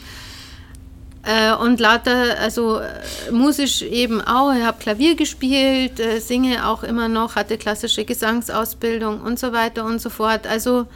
äh, 1.24 1.54
und 1.54 1.78
lauter, 1.78 2.38
also 2.40 2.78
äh, 2.78 3.30
musisch 3.30 3.82
eben 3.82 4.20
auch. 4.20 4.52
Ich 4.54 4.62
habe 4.62 4.78
Klavier 4.80 5.14
gespielt, 5.14 6.00
äh, 6.00 6.18
singe 6.20 6.66
auch 6.66 6.82
immer 6.82 7.08
noch, 7.08 7.36
hatte 7.36 7.58
klassische 7.58 8.04
Gesangsausbildung 8.04 9.20
und 9.20 9.38
so 9.38 9.52
weiter 9.52 9.84
und 9.84 10.00
so 10.00 10.10
fort. 10.10 10.46
Also 10.46 10.86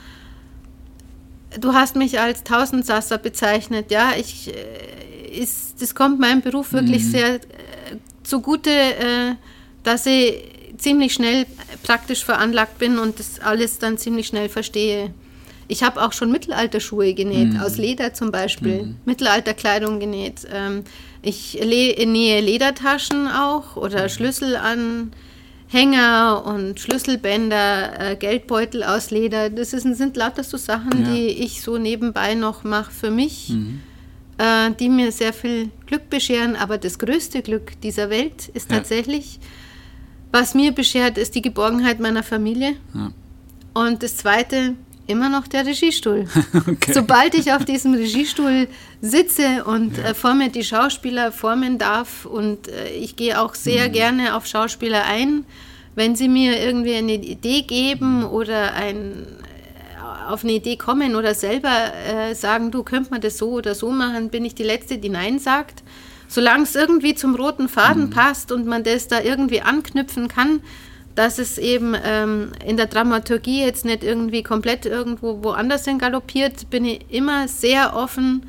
du 1.60 1.74
hast 1.74 1.96
mich 1.96 2.18
als 2.18 2.42
Tausendsasser 2.42 3.18
bezeichnet, 3.18 3.90
ja. 3.90 4.12
Ich, 4.18 4.48
äh, 4.48 5.38
ist, 5.38 5.80
das 5.80 5.94
kommt 5.94 6.18
meinem 6.18 6.40
Beruf 6.40 6.72
wirklich 6.72 7.04
mhm. 7.04 7.10
sehr 7.10 7.34
äh, 7.34 7.38
zugute, 8.22 8.70
äh, 8.70 9.34
dass 9.84 10.06
ich 10.06 10.42
ziemlich 10.78 11.14
schnell 11.14 11.46
praktisch 11.82 12.24
veranlagt 12.24 12.78
bin 12.78 12.98
und 12.98 13.18
das 13.18 13.38
alles 13.40 13.78
dann 13.78 13.96
ziemlich 13.96 14.26
schnell 14.26 14.48
verstehe. 14.48 15.14
Ich 15.68 15.82
habe 15.82 16.02
auch 16.02 16.12
schon 16.12 16.30
Mittelalterschuhe 16.30 17.14
genäht, 17.14 17.54
mhm. 17.54 17.60
aus 17.60 17.76
Leder 17.76 18.14
zum 18.14 18.30
Beispiel, 18.30 18.84
mhm. 18.84 18.96
Mittelalterkleidung 19.04 20.00
genäht. 20.00 20.46
Ähm, 20.52 20.84
ich 21.22 21.54
nähe 21.54 22.40
Ledertaschen 22.40 23.28
auch 23.28 23.76
oder 23.76 24.04
mhm. 24.04 24.08
Schlüssel 24.08 24.56
an 24.56 25.12
Hänger 25.68 26.44
und 26.46 26.78
Schlüsselbänder, 26.78 28.12
äh, 28.12 28.16
Geldbeutel 28.16 28.84
aus 28.84 29.10
Leder. 29.10 29.50
Das 29.50 29.72
ist, 29.72 29.82
sind 29.82 30.16
lauter 30.16 30.44
so 30.44 30.56
Sachen, 30.56 31.04
ja. 31.04 31.12
die 31.12 31.26
ich 31.26 31.62
so 31.62 31.78
nebenbei 31.78 32.34
noch 32.34 32.62
mache 32.62 32.92
für 32.92 33.10
mich, 33.10 33.48
mhm. 33.48 33.80
äh, 34.38 34.70
die 34.78 34.88
mir 34.88 35.10
sehr 35.10 35.32
viel 35.32 35.70
Glück 35.86 36.08
bescheren. 36.08 36.54
Aber 36.54 36.78
das 36.78 36.98
größte 36.98 37.42
Glück 37.42 37.80
dieser 37.80 38.10
Welt 38.10 38.48
ist 38.54 38.70
ja. 38.70 38.76
tatsächlich, 38.76 39.40
was 40.30 40.54
mir 40.54 40.70
beschert, 40.70 41.18
ist 41.18 41.34
die 41.34 41.42
Geborgenheit 41.42 41.98
meiner 41.98 42.22
Familie. 42.22 42.76
Ja. 42.94 43.10
Und 43.74 44.02
das 44.02 44.16
zweite, 44.16 44.74
immer 45.06 45.28
noch 45.28 45.46
der 45.46 45.66
Regiestuhl. 45.66 46.26
okay. 46.66 46.92
Sobald 46.92 47.34
ich 47.34 47.52
auf 47.52 47.64
diesem 47.64 47.94
Regiestuhl 47.94 48.68
sitze 49.00 49.64
und 49.64 49.96
ja. 49.96 50.10
äh, 50.10 50.14
vor 50.14 50.34
mir 50.34 50.48
die 50.48 50.64
Schauspieler 50.64 51.32
formen 51.32 51.78
darf 51.78 52.26
und 52.26 52.68
äh, 52.68 52.90
ich 52.90 53.16
gehe 53.16 53.40
auch 53.40 53.54
sehr 53.54 53.88
mhm. 53.88 53.92
gerne 53.92 54.36
auf 54.36 54.46
Schauspieler 54.46 55.04
ein, 55.04 55.44
wenn 55.94 56.16
sie 56.16 56.28
mir 56.28 56.60
irgendwie 56.60 56.94
eine 56.94 57.14
Idee 57.14 57.62
geben 57.62 58.20
mhm. 58.20 58.26
oder 58.26 58.74
ein, 58.74 59.26
äh, 59.96 60.28
auf 60.28 60.44
eine 60.44 60.52
Idee 60.52 60.76
kommen 60.76 61.14
oder 61.14 61.34
selber 61.34 61.92
äh, 62.08 62.34
sagen, 62.34 62.70
du 62.70 62.82
könnt 62.82 63.10
man 63.10 63.20
das 63.20 63.38
so 63.38 63.50
oder 63.50 63.74
so 63.74 63.90
machen, 63.90 64.30
bin 64.30 64.44
ich 64.44 64.54
die 64.54 64.64
Letzte, 64.64 64.98
die 64.98 65.08
Nein 65.08 65.38
sagt. 65.38 65.82
Solange 66.28 66.64
es 66.64 66.74
irgendwie 66.74 67.14
zum 67.14 67.36
roten 67.36 67.68
Faden 67.68 68.06
mhm. 68.06 68.10
passt 68.10 68.50
und 68.50 68.66
man 68.66 68.82
das 68.82 69.06
da 69.06 69.20
irgendwie 69.20 69.60
anknüpfen 69.60 70.26
kann, 70.26 70.60
dass 71.16 71.38
es 71.38 71.58
eben 71.58 71.96
ähm, 72.04 72.52
in 72.64 72.76
der 72.76 72.86
Dramaturgie 72.86 73.64
jetzt 73.64 73.84
nicht 73.84 74.04
irgendwie 74.04 74.42
komplett 74.42 74.86
irgendwo 74.86 75.42
woanders 75.42 75.84
hin 75.84 75.98
galoppiert, 75.98 76.70
bin 76.70 76.84
ich 76.84 77.06
immer 77.08 77.48
sehr 77.48 77.96
offen 77.96 78.46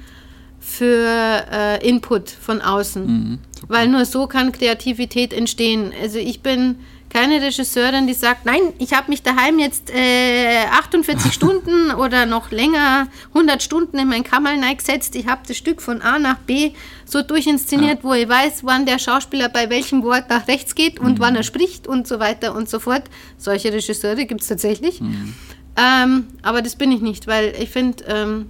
für 0.59 1.45
äh, 1.50 1.88
Input 1.88 2.29
von 2.29 2.62
außen. 2.62 3.05
Mhm, 3.05 3.39
Weil 3.69 3.88
nur 3.88 4.06
so 4.06 4.27
kann 4.27 4.51
Kreativität 4.51 5.32
entstehen. 5.34 5.93
Also 6.01 6.19
ich 6.19 6.41
bin 6.41 6.75
keine 7.10 7.41
Regisseurin, 7.41 8.06
die 8.06 8.13
sagt, 8.13 8.46
nein, 8.46 8.62
ich 8.80 8.93
habe 8.93 9.10
mich 9.10 9.24
daheim 9.24 9.60
jetzt 9.60 9.89
äh, 9.89 10.65
48 10.72 11.32
Stunden 11.34 11.91
oder 11.91 12.26
noch 12.26 12.52
länger, 12.52 13.08
100 13.30 13.63
Stunden 13.63 13.98
in 13.98 14.08
mein 14.08 14.24
Kammerl 14.24 14.58
gesetzt. 14.76 15.15
Ich 15.15 15.28
habe 15.28 15.41
das 15.48 15.58
Stück 15.58 15.82
von 15.82 16.02
A 16.02 16.20
nach 16.20 16.38
B 16.39 16.72
so 17.06 17.22
durchinszeniert, 17.22 18.00
ja. 18.00 18.04
wo 18.04 18.13
ich 18.13 18.28
weiß, 18.28 18.63
wann 18.63 18.86
der 18.86 19.00
Schauspieler 19.00 19.50
bei 19.50 19.70
welchem 19.70 20.04
Wort 20.04 20.30
nach 20.30 20.48
rechts 20.48 20.76
geht 20.76 21.00
und 21.00 21.13
mhm. 21.13 21.20
wann 21.20 21.36
er 21.36 21.43
spricht 21.43 21.88
und 21.88 22.08
so 22.08 22.20
weiter 22.20 22.54
und 22.56 22.70
so 22.70 22.80
fort. 22.80 23.04
Solche 23.38 23.72
Regisseure 23.72 24.26
gibt 24.26 24.41
es 24.41 24.48
tatsächlich. 24.48 25.00
Mhm. 25.00 25.34
Ähm, 25.78 26.28
aber 26.41 26.62
das 26.62 26.76
bin 26.76 26.91
ich 26.91 27.02
nicht, 27.02 27.28
weil 27.28 27.54
ich 27.60 27.70
finde, 27.70 28.04
ähm, 28.08 28.48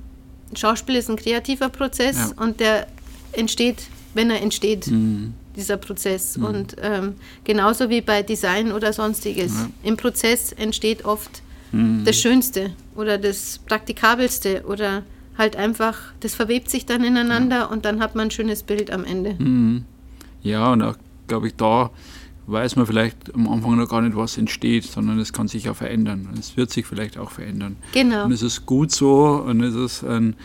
Schauspiel 0.55 0.95
ist 0.95 1.09
ein 1.09 1.17
kreativer 1.17 1.69
Prozess 1.69 2.17
ja. 2.17 2.43
und 2.43 2.59
der 2.59 2.87
entsteht, 3.33 3.83
wenn 4.13 4.31
er 4.31 4.41
entsteht. 4.41 4.87
Mhm 4.87 5.33
dieser 5.57 5.77
Prozess. 5.77 6.37
Mhm. 6.37 6.45
Und 6.45 6.75
ähm, 6.81 7.15
genauso 7.43 7.89
wie 7.89 8.01
bei 8.01 8.23
Design 8.23 8.71
oder 8.71 8.93
sonstiges. 8.93 9.53
Ja. 9.53 9.69
Im 9.83 9.97
Prozess 9.97 10.53
entsteht 10.53 11.03
oft 11.03 11.41
mhm. 11.71 12.03
das 12.05 12.19
Schönste 12.19 12.71
oder 12.95 13.17
das 13.17 13.59
Praktikabelste 13.65 14.63
oder 14.67 15.03
halt 15.37 15.55
einfach, 15.55 15.97
das 16.21 16.33
verwebt 16.33 16.69
sich 16.69 16.85
dann 16.85 17.03
ineinander 17.03 17.57
ja. 17.57 17.65
und 17.65 17.85
dann 17.85 17.99
hat 17.99 18.15
man 18.15 18.27
ein 18.27 18.31
schönes 18.31 18.63
Bild 18.63 18.91
am 18.91 19.03
Ende. 19.03 19.35
Mhm. 19.37 19.83
Ja, 20.41 20.71
und 20.71 20.81
auch, 20.81 20.95
glaube 21.27 21.47
ich, 21.47 21.55
da 21.55 21.91
weiß 22.47 22.77
man 22.77 22.85
vielleicht 22.85 23.33
am 23.35 23.49
Anfang 23.49 23.75
noch 23.75 23.89
gar 23.89 24.01
nicht, 24.01 24.15
was 24.15 24.37
entsteht, 24.37 24.85
sondern 24.85 25.19
es 25.19 25.33
kann 25.33 25.47
sich 25.47 25.69
auch 25.69 25.75
verändern. 25.75 26.29
Es 26.39 26.55
wird 26.55 26.71
sich 26.71 26.85
vielleicht 26.85 27.17
auch 27.17 27.31
verändern. 27.31 27.75
Genau. 27.91 28.25
Und 28.25 28.31
es 28.31 28.41
ist 28.41 28.65
gut 28.65 28.91
so 28.91 29.43
und 29.45 29.61
es 29.61 29.75
ist 29.75 30.03
ein 30.03 30.35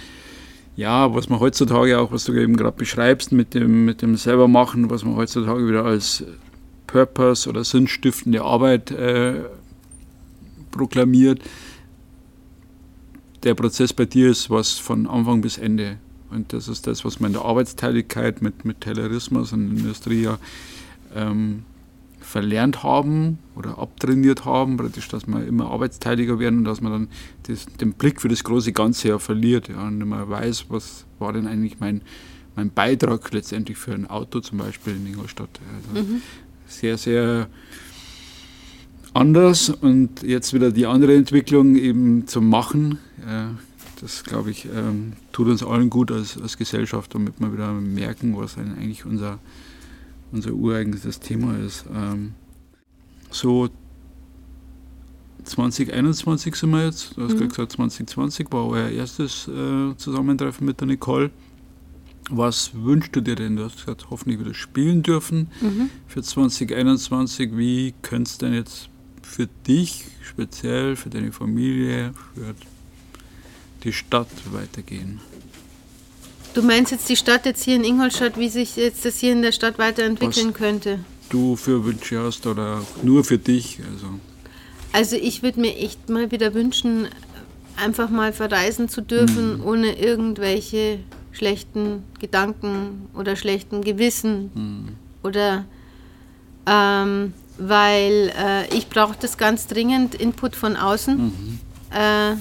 ja, 0.77 1.15
was 1.15 1.29
man 1.29 1.41
heutzutage 1.41 1.99
auch, 1.99 2.13
was 2.13 2.25
du 2.25 2.33
eben 2.35 2.57
gerade 2.57 2.77
beschreibst, 2.77 3.33
mit 3.33 3.55
dem, 3.55 3.85
mit 3.85 4.03
dem 4.03 4.17
selbermachen, 4.17 4.91
was 4.91 5.05
man 5.05 5.17
heutzutage 5.17 5.67
wieder 5.67 5.85
als 5.85 6.25
Purpose 6.87 7.49
oder 7.49 7.65
sinnstiftende 7.65 8.43
Arbeit 8.43 8.91
äh, 8.91 9.43
proklamiert. 10.71 11.41
Der 13.43 13.55
Prozess 13.55 13.93
bei 13.93 14.05
dir 14.05 14.31
ist 14.31 14.51
was 14.51 14.73
von 14.73 15.07
Anfang 15.07 15.41
bis 15.41 15.59
Ende. 15.59 15.99
Und 16.31 16.53
das 16.53 16.69
ist 16.69 16.87
das, 16.87 17.05
was 17.05 17.21
man 17.21 17.31
in 17.31 17.35
der 17.35 17.45
Arbeitsteiligkeit 17.45 18.41
mit, 18.41 18.65
mit 18.65 18.81
Taylorismus 18.81 19.53
und 19.53 19.77
Industrie 19.77 20.23
ja 20.23 20.39
ähm, 21.15 21.65
verlernt 22.25 22.83
haben 22.83 23.39
oder 23.55 23.79
abtrainiert 23.79 24.45
haben, 24.45 24.77
praktisch, 24.77 25.09
dass 25.09 25.27
wir 25.27 25.47
immer 25.47 25.71
arbeitsteiliger 25.71 26.39
werden 26.39 26.61
und 26.61 26.65
dass 26.65 26.81
man 26.81 26.93
dann 26.93 27.09
das, 27.45 27.67
den 27.81 27.93
Blick 27.93 28.21
für 28.21 28.29
das 28.29 28.45
große 28.45 28.73
Ganze 28.73 29.09
ja 29.09 29.19
verliert 29.19 29.69
ja, 29.69 29.87
und 29.87 29.99
man 30.07 30.29
weiß, 30.29 30.67
was 30.69 31.05
war 31.19 31.33
denn 31.33 31.47
eigentlich 31.47 31.81
mein, 31.81 32.03
mein 32.57 32.71
Beitrag 32.71 33.33
letztendlich 33.33 33.79
für 33.79 33.93
ein 33.93 34.07
Auto 34.07 34.41
zum 34.41 34.59
Beispiel 34.59 34.95
in 34.97 35.07
Ingolstadt. 35.07 35.61
Also 35.95 36.07
mhm. 36.07 36.23
Sehr, 36.67 36.97
sehr 36.97 37.49
anders 39.13 39.69
und 39.69 40.23
jetzt 40.23 40.55
wieder 40.55 40.71
die 40.71 40.87
andere 40.87 41.15
Entwicklung 41.15 41.77
eben 41.77 42.27
zum 42.27 42.49
Machen. 42.49 42.99
das, 44.01 44.25
glaube 44.25 44.51
ich, 44.51 44.65
ähm, 44.65 45.13
tut 45.33 45.49
uns 45.49 45.63
allen 45.63 45.91
gut 45.91 46.11
als, 46.11 46.41
als 46.41 46.57
Gesellschaft, 46.57 47.15
damit 47.15 47.35
wir 47.39 47.53
wieder 47.53 47.73
merken, 47.73 48.37
was 48.39 48.57
eigentlich 48.57 49.05
unser 49.05 49.39
unser 50.33 50.53
ureigentliches 50.53 51.21
Thema 51.21 51.57
ist. 51.59 51.85
Ähm, 51.95 52.35
so 53.31 53.69
2021 55.45 56.55
sind 56.55 56.71
wir 56.71 56.85
jetzt, 56.85 57.17
du 57.17 57.25
hast 57.25 57.35
mhm. 57.35 57.49
gesagt 57.49 57.73
2020 57.73 58.53
war 58.53 58.67
euer 58.67 58.89
erstes 58.89 59.49
äh, 59.49 59.97
Zusammentreffen 59.97 60.67
mit 60.67 60.81
der 60.81 60.89
Nicole. 60.89 61.31
Was 62.31 62.71
wünschst 62.75 63.15
du 63.17 63.21
dir 63.21 63.35
denn? 63.35 63.57
Du 63.57 63.65
hast 63.65 63.77
gesagt, 63.77 64.07
hoffentlich 64.11 64.39
wieder 64.39 64.55
spielen 64.55 65.03
dürfen 65.03 65.49
mhm. 65.61 65.91
für 66.07 66.23
2021. 66.23 67.57
Wie 67.57 67.95
könnte 68.03 68.31
es 68.31 68.39
denn 68.39 68.55
jetzt 68.55 68.89
für 69.23 69.49
dich 69.67 70.07
speziell, 70.23 70.95
für 70.95 71.11
deine 71.11 71.33
Familie, 71.33 72.15
für 72.35 72.55
die 73.83 73.93
Stadt 73.93 74.29
weitergehen? 74.53 75.21
Du 76.55 76.63
meinst 76.63 76.93
jetzt 76.93 77.09
die 77.09 77.17
Stadt 77.17 77.47
jetzt 77.47 77.65
hier 77.65 77.77
in 77.77 77.85
Ingolstadt, 77.85 78.39
wie 78.39 78.49
sich 78.49 78.77
jetzt 78.77 79.05
das 79.05 79.19
hier 79.19 79.33
in 79.33 79.43
der 79.43 79.53
Stadt 79.53 79.79
weiterentwickeln 79.79 80.49
Was 80.49 80.55
könnte? 80.55 80.99
Du 81.31 81.57
für 81.57 81.85
Wünsche 81.85 82.23
hast 82.23 82.47
oder 82.47 82.83
nur 83.03 83.25
für 83.25 83.39
dich? 83.39 83.81
Also, 83.91 84.07
also 84.93 85.17
ich 85.17 85.43
würde 85.43 85.61
mir 85.61 85.77
echt 85.77 86.11
mal 86.11 86.31
wieder 86.31 86.53
wünschen, 86.53 87.09
einfach 87.77 88.11
mal 88.11 88.35
verreisen 88.35 88.91
zu 88.91 89.01
dürfen, 89.01 89.59
mhm. 89.59 89.67
ohne 89.67 89.99
irgendwelche 89.99 90.99
schlechten 91.33 92.03
Gedanken 92.21 93.09
oder 93.15 93.37
schlechten 93.37 93.83
Gewissen 93.83 94.51
mhm. 94.55 94.89
oder 95.23 95.65
ähm, 96.67 97.33
weil 97.59 98.33
äh, 98.39 98.77
ich 98.77 98.89
brauche 98.89 99.17
das 99.19 99.39
ganz 99.39 99.67
dringend 99.67 100.15
Input 100.15 100.55
von 100.57 100.77
außen. 100.77 101.17
Mhm. 101.17 101.59
Äh, 101.91 102.37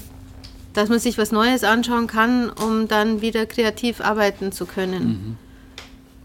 dass 0.74 0.90
man 0.90 1.00
sich 1.00 1.18
was 1.18 1.32
Neues 1.32 1.64
anschauen 1.64 2.08
kann, 2.08 2.50
um 2.50 2.88
dann 2.88 3.22
wieder 3.22 3.46
kreativ 3.46 4.02
arbeiten 4.02 4.52
zu 4.52 4.66
können. 4.66 5.04
Mhm. 5.04 5.38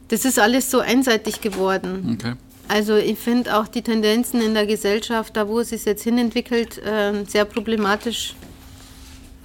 Das 0.08 0.24
ist 0.24 0.38
alles 0.38 0.70
so 0.70 0.78
einseitig 0.78 1.40
geworden. 1.40 2.16
Okay. 2.18 2.34
Also 2.68 2.96
ich 2.96 3.18
finde 3.18 3.56
auch 3.56 3.68
die 3.68 3.82
Tendenzen 3.82 4.40
in 4.40 4.54
der 4.54 4.66
Gesellschaft, 4.66 5.36
da 5.36 5.48
wo 5.48 5.60
es 5.60 5.70
sich 5.70 5.84
jetzt 5.84 6.02
hinentwickelt, 6.02 6.78
äh, 6.78 7.24
sehr 7.26 7.44
problematisch, 7.44 8.34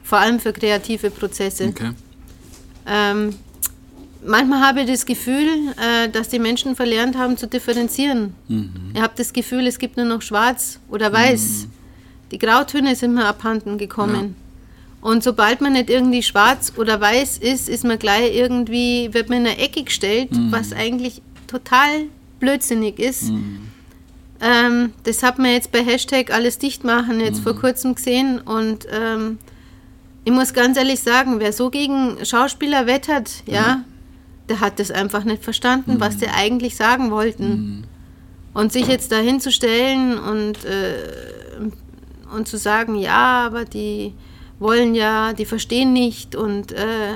vor 0.03 0.19
allem 0.19 0.39
für 0.39 0.53
kreative 0.53 1.11
Prozesse. 1.11 1.67
Okay. 1.67 1.91
Ähm, 2.87 3.35
manchmal 4.25 4.61
habe 4.61 4.81
ich 4.81 4.87
das 4.87 5.05
Gefühl, 5.05 5.47
äh, 5.77 6.09
dass 6.09 6.29
die 6.29 6.39
Menschen 6.39 6.75
verlernt 6.75 7.15
haben 7.15 7.37
zu 7.37 7.47
differenzieren. 7.47 8.35
Mhm. 8.47 8.91
Ich 8.93 9.01
habe 9.01 9.13
das 9.15 9.33
Gefühl, 9.33 9.67
es 9.67 9.77
gibt 9.77 9.97
nur 9.97 10.05
noch 10.05 10.21
schwarz 10.21 10.79
oder 10.89 11.13
weiß. 11.13 11.67
Die 12.31 12.39
Grautöne 12.39 12.95
sind 12.95 13.13
mir 13.13 13.25
abhanden 13.25 13.77
gekommen. 13.77 14.35
Und 15.01 15.23
sobald 15.23 15.61
man 15.61 15.73
nicht 15.73 15.89
irgendwie 15.89 16.21
schwarz 16.21 16.73
oder 16.77 17.01
weiß 17.01 17.39
ist, 17.39 17.67
ist 17.67 17.83
man 17.83 17.97
gleich 17.97 18.35
irgendwie, 18.35 19.13
wird 19.13 19.29
man 19.29 19.39
in 19.39 19.47
eine 19.47 19.57
Ecke 19.57 19.83
gestellt, 19.83 20.29
was 20.51 20.73
eigentlich 20.73 21.21
total 21.47 22.05
blödsinnig 22.39 22.99
ist. 22.99 23.31
Ähm, 24.41 24.93
das 25.03 25.23
hat 25.23 25.37
man 25.39 25.51
jetzt 25.51 25.71
bei 25.71 25.83
Hashtag 25.83 26.31
alles 26.31 26.57
dicht 26.57 26.83
machen 26.83 27.19
jetzt 27.19 27.41
vor 27.41 27.55
kurzem 27.55 27.93
gesehen 27.93 28.39
und 28.39 28.87
ähm, 28.91 29.37
ich 30.23 30.31
muss 30.31 30.53
ganz 30.53 30.77
ehrlich 30.77 30.99
sagen, 30.99 31.39
wer 31.39 31.53
so 31.53 31.69
gegen 31.69 32.23
Schauspieler 32.25 32.87
wettert, 32.87 33.43
ja, 33.45 33.83
der 34.49 34.59
hat 34.59 34.79
das 34.79 34.91
einfach 34.91 35.23
nicht 35.23 35.43
verstanden, 35.43 35.99
was 35.99 36.17
die 36.17 36.27
eigentlich 36.27 36.75
sagen 36.75 37.11
wollten. 37.11 37.85
Und 38.53 38.73
sich 38.73 38.87
jetzt 38.87 39.11
dahin 39.11 39.39
zu 39.39 39.51
stellen 39.51 40.19
und, 40.19 40.65
äh, 40.65 42.35
und 42.35 42.47
zu 42.47 42.57
sagen, 42.57 42.95
ja, 42.95 43.45
aber 43.45 43.63
die 43.63 44.13
wollen 44.61 44.93
ja, 44.93 45.33
die 45.33 45.45
verstehen 45.45 45.91
nicht 45.91 46.35
und 46.35 46.71
äh, 46.71 47.13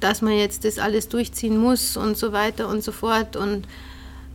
dass 0.00 0.20
man 0.20 0.32
jetzt 0.32 0.64
das 0.64 0.78
alles 0.78 1.08
durchziehen 1.08 1.56
muss 1.56 1.96
und 1.96 2.18
so 2.18 2.32
weiter 2.32 2.68
und 2.68 2.82
so 2.82 2.92
fort 2.92 3.36
und 3.36 3.66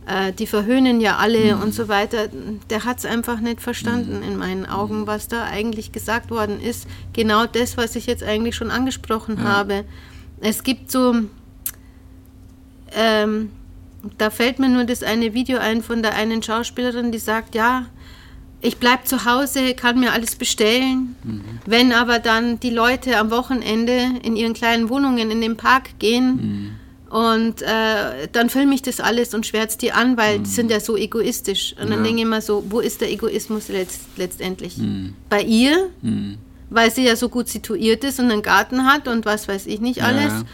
äh, 0.06 0.32
die 0.32 0.46
verhöhnen 0.46 1.02
ja 1.02 1.18
alle 1.18 1.56
und 1.56 1.74
so 1.74 1.86
weiter. 1.86 2.28
Der 2.70 2.84
hat 2.84 2.98
es 2.98 3.04
einfach 3.04 3.40
nicht 3.40 3.60
verstanden 3.60 4.22
in 4.22 4.38
meinen 4.38 4.64
Augen, 4.64 5.06
was 5.06 5.28
da 5.28 5.44
eigentlich 5.44 5.92
gesagt 5.92 6.30
worden 6.30 6.60
ist. 6.60 6.88
Genau 7.12 7.44
das, 7.44 7.76
was 7.76 7.94
ich 7.94 8.06
jetzt 8.06 8.22
eigentlich 8.22 8.56
schon 8.56 8.70
angesprochen 8.70 9.44
habe. 9.44 9.84
Es 10.40 10.62
gibt 10.62 10.90
so, 10.90 11.14
ähm, 12.92 13.50
da 14.16 14.30
fällt 14.30 14.58
mir 14.58 14.70
nur 14.70 14.84
das 14.84 15.02
eine 15.02 15.34
Video 15.34 15.58
ein 15.58 15.82
von 15.82 16.02
der 16.02 16.14
einen 16.14 16.42
Schauspielerin, 16.42 17.12
die 17.12 17.18
sagt, 17.18 17.54
ja, 17.54 17.84
ich 18.62 18.76
bleibe 18.78 19.04
zu 19.04 19.24
Hause, 19.24 19.74
kann 19.74 19.98
mir 20.00 20.12
alles 20.12 20.36
bestellen. 20.36 21.14
Wenn 21.66 21.92
aber 21.92 22.18
dann 22.18 22.60
die 22.60 22.70
Leute 22.70 23.16
am 23.18 23.30
Wochenende 23.30 23.98
in 24.22 24.36
ihren 24.36 24.52
kleinen 24.54 24.88
Wohnungen 24.90 25.30
in 25.30 25.40
den 25.40 25.56
Park 25.56 25.98
gehen 25.98 26.76
und 27.08 27.62
äh, 27.62 28.28
dann 28.30 28.50
filme 28.50 28.74
ich 28.74 28.82
das 28.82 29.00
alles 29.00 29.34
und 29.34 29.46
schwärze 29.46 29.78
die 29.78 29.92
an, 29.92 30.16
weil 30.16 30.38
die 30.40 30.50
sind 30.50 30.70
ja 30.70 30.78
so 30.78 30.96
egoistisch. 30.96 31.74
Und 31.80 31.90
dann 31.90 31.98
Ja. 31.98 32.04
denke 32.04 32.18
ich 32.18 32.22
immer 32.26 32.40
so, 32.40 32.64
wo 32.68 32.80
ist 32.80 33.00
der 33.00 33.10
Egoismus 33.10 33.68
letzt, 33.68 34.02
letztendlich? 34.16 34.76
Bei 35.28 35.42
ihr, 35.42 35.88
weil 36.68 36.90
sie 36.92 37.04
ja 37.04 37.16
so 37.16 37.28
gut 37.28 37.48
situiert 37.48 38.04
ist 38.04 38.20
und 38.20 38.30
einen 38.30 38.42
Garten 38.42 38.84
hat 38.86 39.08
und 39.08 39.24
was 39.24 39.48
weiß 39.48 39.66
ich 39.66 39.80
nicht 39.80 40.02
alles. 40.04 40.32
Ja. 40.32 40.44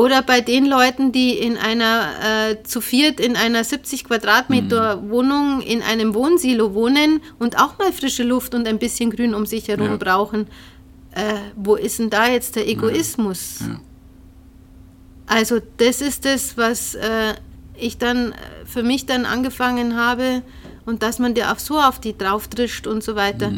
Oder 0.00 0.22
bei 0.22 0.40
den 0.40 0.64
Leuten, 0.64 1.12
die 1.12 1.38
in 1.38 1.58
einer 1.58 2.08
äh, 2.52 2.62
zu 2.62 2.80
viert 2.80 3.20
in 3.20 3.36
einer 3.36 3.64
70 3.64 4.04
Quadratmeter 4.04 5.10
Wohnung 5.10 5.60
in 5.60 5.82
einem 5.82 6.14
Wohnsilo 6.14 6.72
wohnen 6.72 7.20
und 7.38 7.58
auch 7.58 7.76
mal 7.78 7.92
frische 7.92 8.22
Luft 8.22 8.54
und 8.54 8.66
ein 8.66 8.78
bisschen 8.78 9.10
Grün 9.10 9.34
um 9.34 9.44
sich 9.44 9.68
herum 9.68 9.90
Ja. 9.90 9.96
brauchen. 9.96 10.46
Äh, 11.12 11.34
wo 11.54 11.74
ist 11.74 11.98
denn 11.98 12.08
da 12.08 12.26
jetzt 12.28 12.56
der 12.56 12.66
Egoismus? 12.66 13.58
Ja. 13.60 13.80
Also 15.26 15.58
das 15.76 16.00
ist 16.00 16.24
das, 16.24 16.56
was 16.56 16.94
äh, 16.94 17.34
ich 17.76 17.98
dann 17.98 18.32
äh, 18.32 18.36
für 18.64 18.82
mich 18.82 19.04
dann 19.04 19.26
angefangen 19.26 19.96
habe 19.96 20.40
und 20.86 21.02
dass 21.02 21.18
man 21.18 21.34
dir 21.34 21.52
auch 21.52 21.58
so 21.58 21.78
auf 21.78 22.00
die 22.00 22.16
draufdrischt 22.16 22.86
und 22.86 23.04
so 23.04 23.16
weiter. 23.16 23.52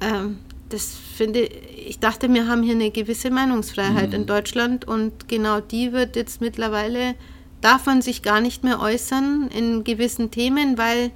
Ähm, 0.00 0.38
das 0.68 0.92
finde 1.16 1.48
ich, 1.90 1.98
dachte, 1.98 2.32
wir 2.32 2.46
haben 2.46 2.62
hier 2.62 2.74
eine 2.74 2.90
gewisse 2.90 3.30
Meinungsfreiheit 3.30 4.14
in 4.14 4.24
Deutschland 4.26 4.86
und 4.86 5.28
genau 5.28 5.60
die 5.60 5.92
wird 5.92 6.14
jetzt 6.16 6.40
mittlerweile, 6.40 7.14
darf 7.60 7.86
man 7.86 8.00
sich 8.00 8.22
gar 8.22 8.40
nicht 8.40 8.62
mehr 8.64 8.80
äußern 8.80 9.48
in 9.54 9.82
gewissen 9.84 10.30
Themen, 10.30 10.78
weil 10.78 11.10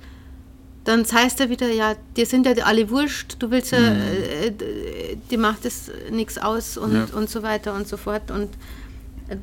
dann 0.85 1.05
heißt 1.11 1.41
er 1.41 1.49
wieder, 1.49 1.71
ja, 1.71 1.95
dir 2.17 2.27
sind 2.27 2.45
ja 2.45 2.53
alle 2.65 2.91
wurscht, 2.91 3.37
du 3.39 3.51
willst 3.51 3.71
ja, 3.73 3.79
äh, 3.79 4.49
äh, 4.49 4.53
dir 5.31 5.39
macht 5.39 5.65
es 5.65 5.91
nichts 6.11 6.37
aus 6.39 6.77
und, 6.77 6.93
Ja. 6.93 7.07
und 7.17 7.31
so 7.31 7.43
weiter 7.43 7.73
und 7.75 7.89
so 7.89 7.97
fort. 7.97 8.31
Und 8.31 8.51
äh, 9.29 9.37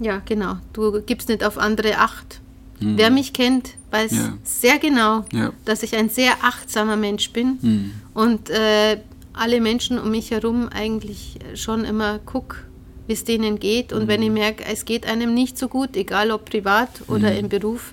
ja, 0.00 0.22
genau, 0.24 0.58
du 0.74 1.00
gibst 1.00 1.28
nicht 1.28 1.42
auf 1.42 1.58
andere 1.58 1.98
Acht. 1.98 2.40
Wer 2.80 3.10
mich 3.10 3.32
kennt, 3.32 3.70
weiß 3.92 4.12
Ja. 4.12 4.36
sehr 4.44 4.78
genau, 4.78 5.24
Ja. 5.32 5.52
dass 5.64 5.82
ich 5.82 5.96
ein 5.96 6.10
sehr 6.10 6.32
achtsamer 6.42 6.96
Mensch 6.96 7.30
bin 7.32 7.58
Mhm. 7.62 7.90
und 8.12 8.50
äh, 8.50 8.98
alle 9.34 9.60
Menschen 9.60 9.98
um 9.98 10.10
mich 10.10 10.30
herum 10.30 10.68
eigentlich 10.72 11.38
schon 11.54 11.84
immer 11.84 12.18
guck, 12.24 12.64
wie 13.06 13.12
es 13.12 13.24
denen 13.24 13.58
geht. 13.58 13.92
Und 13.92 14.08
wenn 14.08 14.22
ich 14.22 14.30
merke, 14.30 14.64
es 14.64 14.84
geht 14.84 15.06
einem 15.06 15.34
nicht 15.34 15.58
so 15.58 15.68
gut, 15.68 15.96
egal 15.96 16.30
ob 16.30 16.44
privat 16.48 16.90
oder 17.08 17.36
im 17.36 17.48
Beruf, 17.48 17.92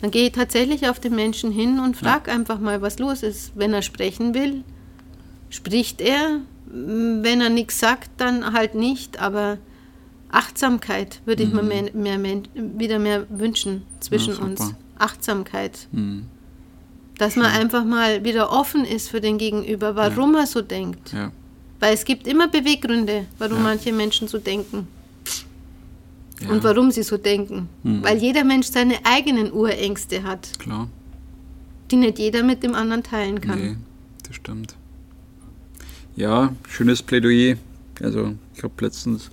dann 0.00 0.10
gehe 0.10 0.26
ich 0.26 0.32
tatsächlich 0.32 0.88
auf 0.88 1.00
den 1.00 1.14
Menschen 1.14 1.50
hin 1.52 1.78
und 1.80 1.96
frage 1.96 2.30
einfach 2.30 2.60
mal, 2.60 2.82
was 2.82 2.98
los 2.98 3.22
ist. 3.22 3.52
Wenn 3.54 3.72
er 3.74 3.82
sprechen 3.82 4.34
will, 4.34 4.62
spricht 5.50 6.00
er. 6.00 6.40
Wenn 6.68 7.40
er 7.40 7.50
nichts 7.50 7.78
sagt, 7.78 8.10
dann 8.18 8.52
halt 8.52 8.74
nicht. 8.74 9.20
Aber 9.20 9.58
Achtsamkeit 10.30 11.20
würde 11.24 11.44
ich 11.44 11.52
mir 11.52 11.62
mehr, 11.62 11.90
mehr, 11.94 12.18
Men- 12.18 12.48
wieder 12.54 12.98
mehr 12.98 13.26
wünschen 13.30 13.82
zwischen 14.00 14.34
Ja, 14.34 14.40
uns. 14.44 14.74
Achtsamkeit. 14.98 15.88
Mhm. 15.92 16.26
Dass 17.18 17.34
man 17.36 17.46
einfach 17.46 17.84
mal 17.84 18.24
wieder 18.24 18.50
offen 18.52 18.84
ist 18.84 19.08
für 19.08 19.20
den 19.20 19.38
Gegenüber, 19.38 19.96
warum 19.96 20.34
er 20.34 20.46
so 20.46 20.60
denkt. 20.60 21.12
Ja. 21.12 21.32
Weil 21.80 21.94
es 21.94 22.04
gibt 22.04 22.26
immer 22.26 22.48
Beweggründe, 22.48 23.26
warum 23.38 23.58
Ja. 23.58 23.62
manche 23.62 23.92
Menschen 23.92 24.28
so 24.28 24.38
denken 24.38 24.86
Ja. 26.40 26.50
und 26.50 26.62
warum 26.64 26.90
sie 26.90 27.02
so 27.02 27.16
denken. 27.16 27.68
Mhm. 27.82 28.02
Weil 28.02 28.18
jeder 28.18 28.44
Mensch 28.44 28.66
seine 28.66 28.96
eigenen 29.04 29.50
Urängste 29.52 30.22
hat, 30.22 30.58
Klar. 30.58 30.88
die 31.90 31.96
nicht 31.96 32.18
jeder 32.18 32.42
mit 32.42 32.62
dem 32.62 32.74
anderen 32.74 33.02
teilen 33.02 33.40
kann. 33.40 33.58
Nee, 33.58 33.76
das 34.26 34.36
stimmt. 34.36 34.74
Ja, 36.16 36.54
schönes 36.68 37.02
Plädoyer. 37.02 37.56
Also 38.02 38.34
ich 38.54 38.62
habe 38.62 38.72
letztens 38.84 39.30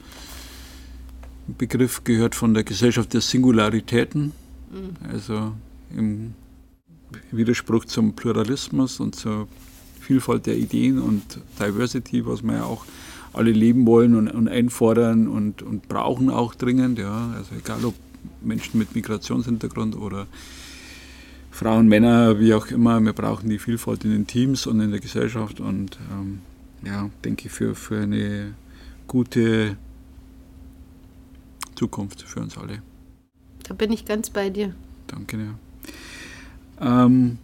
einen 1.48 1.58
Begriff 1.58 2.04
gehört 2.06 2.36
von 2.36 2.54
der 2.54 2.64
Gesellschaft 2.64 3.14
der 3.14 3.20
Singularitäten. 3.22 4.32
Also 5.12 5.52
im 5.96 6.34
Widerspruch 7.32 7.86
zum 7.86 8.14
Pluralismus 8.14 9.00
und 9.00 9.16
zur 9.16 9.48
Vielfalt 10.00 10.46
der 10.46 10.58
Ideen 10.58 11.00
und 11.00 11.24
Diversity, 11.60 12.26
was 12.26 12.44
wir 12.44 12.54
ja 12.56 12.64
auch 12.64 12.86
alle 13.34 13.52
leben 13.52 13.86
wollen 13.86 14.16
und, 14.16 14.30
und 14.30 14.48
einfordern 14.48 15.28
und, 15.28 15.62
und 15.62 15.88
brauchen 15.88 16.30
auch 16.30 16.54
dringend. 16.56 17.00
Ja. 17.00 17.34
Also 17.36 17.56
egal 17.56 17.84
ob 17.86 17.96
Menschen 18.42 18.78
mit 18.78 18.96
Migrationshintergrund 18.96 19.96
oder 19.96 20.28
Frauen, 21.52 21.88
Männer, 21.88 22.40
wie 22.40 22.54
auch 22.54 22.68
immer, 22.68 23.00
wir 23.00 23.14
brauchen 23.14 23.50
die 23.50 23.60
Vielfalt 23.60 24.06
in 24.06 24.12
den 24.12 24.28
Teams 24.28 24.66
und 24.68 24.80
in 24.82 24.92
der 24.92 25.00
Gesellschaft 25.00 25.60
und 25.60 26.00
ähm, 26.12 26.42
ja, 26.84 27.10
denke 27.24 27.48
ich, 27.48 27.52
für, 27.52 27.76
für 27.76 28.02
eine 28.02 28.54
gute 29.08 29.78
Zukunft 31.76 32.22
für 32.24 32.42
uns 32.42 32.58
alle. 32.58 32.82
Da 33.64 33.74
bin 33.74 33.92
ich 33.92 34.06
ganz 34.06 34.30
bei 34.30 34.50
dir. 34.50 34.74
Danke 35.08 35.38
dir. 35.38 35.56
Ähm, 36.84 37.38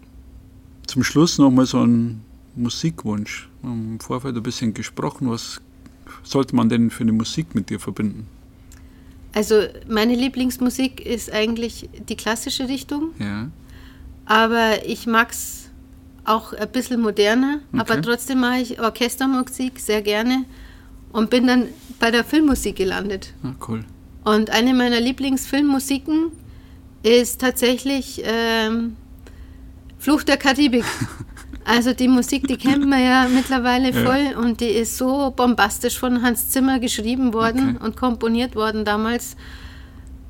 zum 0.88 1.04
Schluss 1.04 1.38
nochmal 1.38 1.66
so 1.66 1.82
ein 1.86 2.22
Musikwunsch. 2.56 3.48
Wir 3.62 3.70
haben 3.70 3.94
Im 3.94 4.00
Vorfeld 4.00 4.36
ein 4.36 4.44
bisschen 4.44 4.74
gesprochen, 4.74 5.30
was 5.30 5.62
sollte 6.24 6.56
man 6.56 6.68
denn 6.70 6.90
für 6.90 7.04
eine 7.04 7.12
Musik 7.14 7.56
mit 7.56 7.70
dir 7.70 7.80
verbinden? 7.80 8.28
Also 9.34 9.62
meine 9.88 10.16
Lieblingsmusik 10.16 11.06
ist 11.06 11.32
eigentlich 11.32 11.88
die 12.10 12.16
klassische 12.16 12.68
Richtung, 12.68 13.12
Ja, 13.20 13.50
aber 14.26 14.86
ich 14.86 15.06
mag 15.06 15.32
es 15.32 15.70
auch 16.26 16.54
ein 16.54 16.70
bisschen 16.70 17.00
moderner, 17.02 17.60
aber 17.72 17.94
Okay. 17.94 18.02
trotzdem 18.02 18.40
mache 18.40 18.60
ich 18.62 18.80
Orchestermusik 18.82 19.80
sehr 19.80 20.02
gerne 20.02 20.46
und 21.12 21.30
bin 21.30 21.46
dann 21.48 21.68
bei 22.00 22.10
der 22.12 22.24
Filmmusik 22.24 22.76
gelandet. 22.78 23.34
ah, 23.44 23.54
cool. 23.68 23.86
Und 24.26 24.50
eine 24.50 24.74
meiner 24.74 25.00
Lieblingsfilmmusiken 25.00 26.32
ist 27.04 27.40
tatsächlich 27.40 28.22
ähm, 28.26 28.96
Fluch 30.00 30.24
der 30.24 30.38
Karibik. 30.38 30.86
Also 31.66 31.94
die 31.94 32.08
Musik, 32.08 32.48
die 32.48 32.58
kennt 32.58 32.88
man 32.88 33.00
ja 33.04 33.28
mittlerweile 33.32 33.92
Ja. 33.92 34.04
voll 34.04 34.44
und 34.44 34.60
die 34.60 34.70
ist 34.70 34.98
so 34.98 35.30
bombastisch 35.36 36.00
von 36.00 36.24
Hans 36.24 36.50
Zimmer 36.50 36.80
geschrieben 36.80 37.32
worden 37.32 37.76
Okay. 37.76 37.86
und 37.86 37.96
komponiert 37.96 38.56
worden 38.56 38.86
damals. 38.86 39.36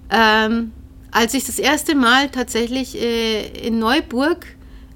Ähm, 0.10 0.72
als 1.12 1.34
ich 1.34 1.46
das 1.46 1.58
erste 1.60 1.96
Mal 1.96 2.30
tatsächlich 2.30 3.00
äh, 3.02 3.48
in 3.66 3.80
Neuburg 3.80 4.48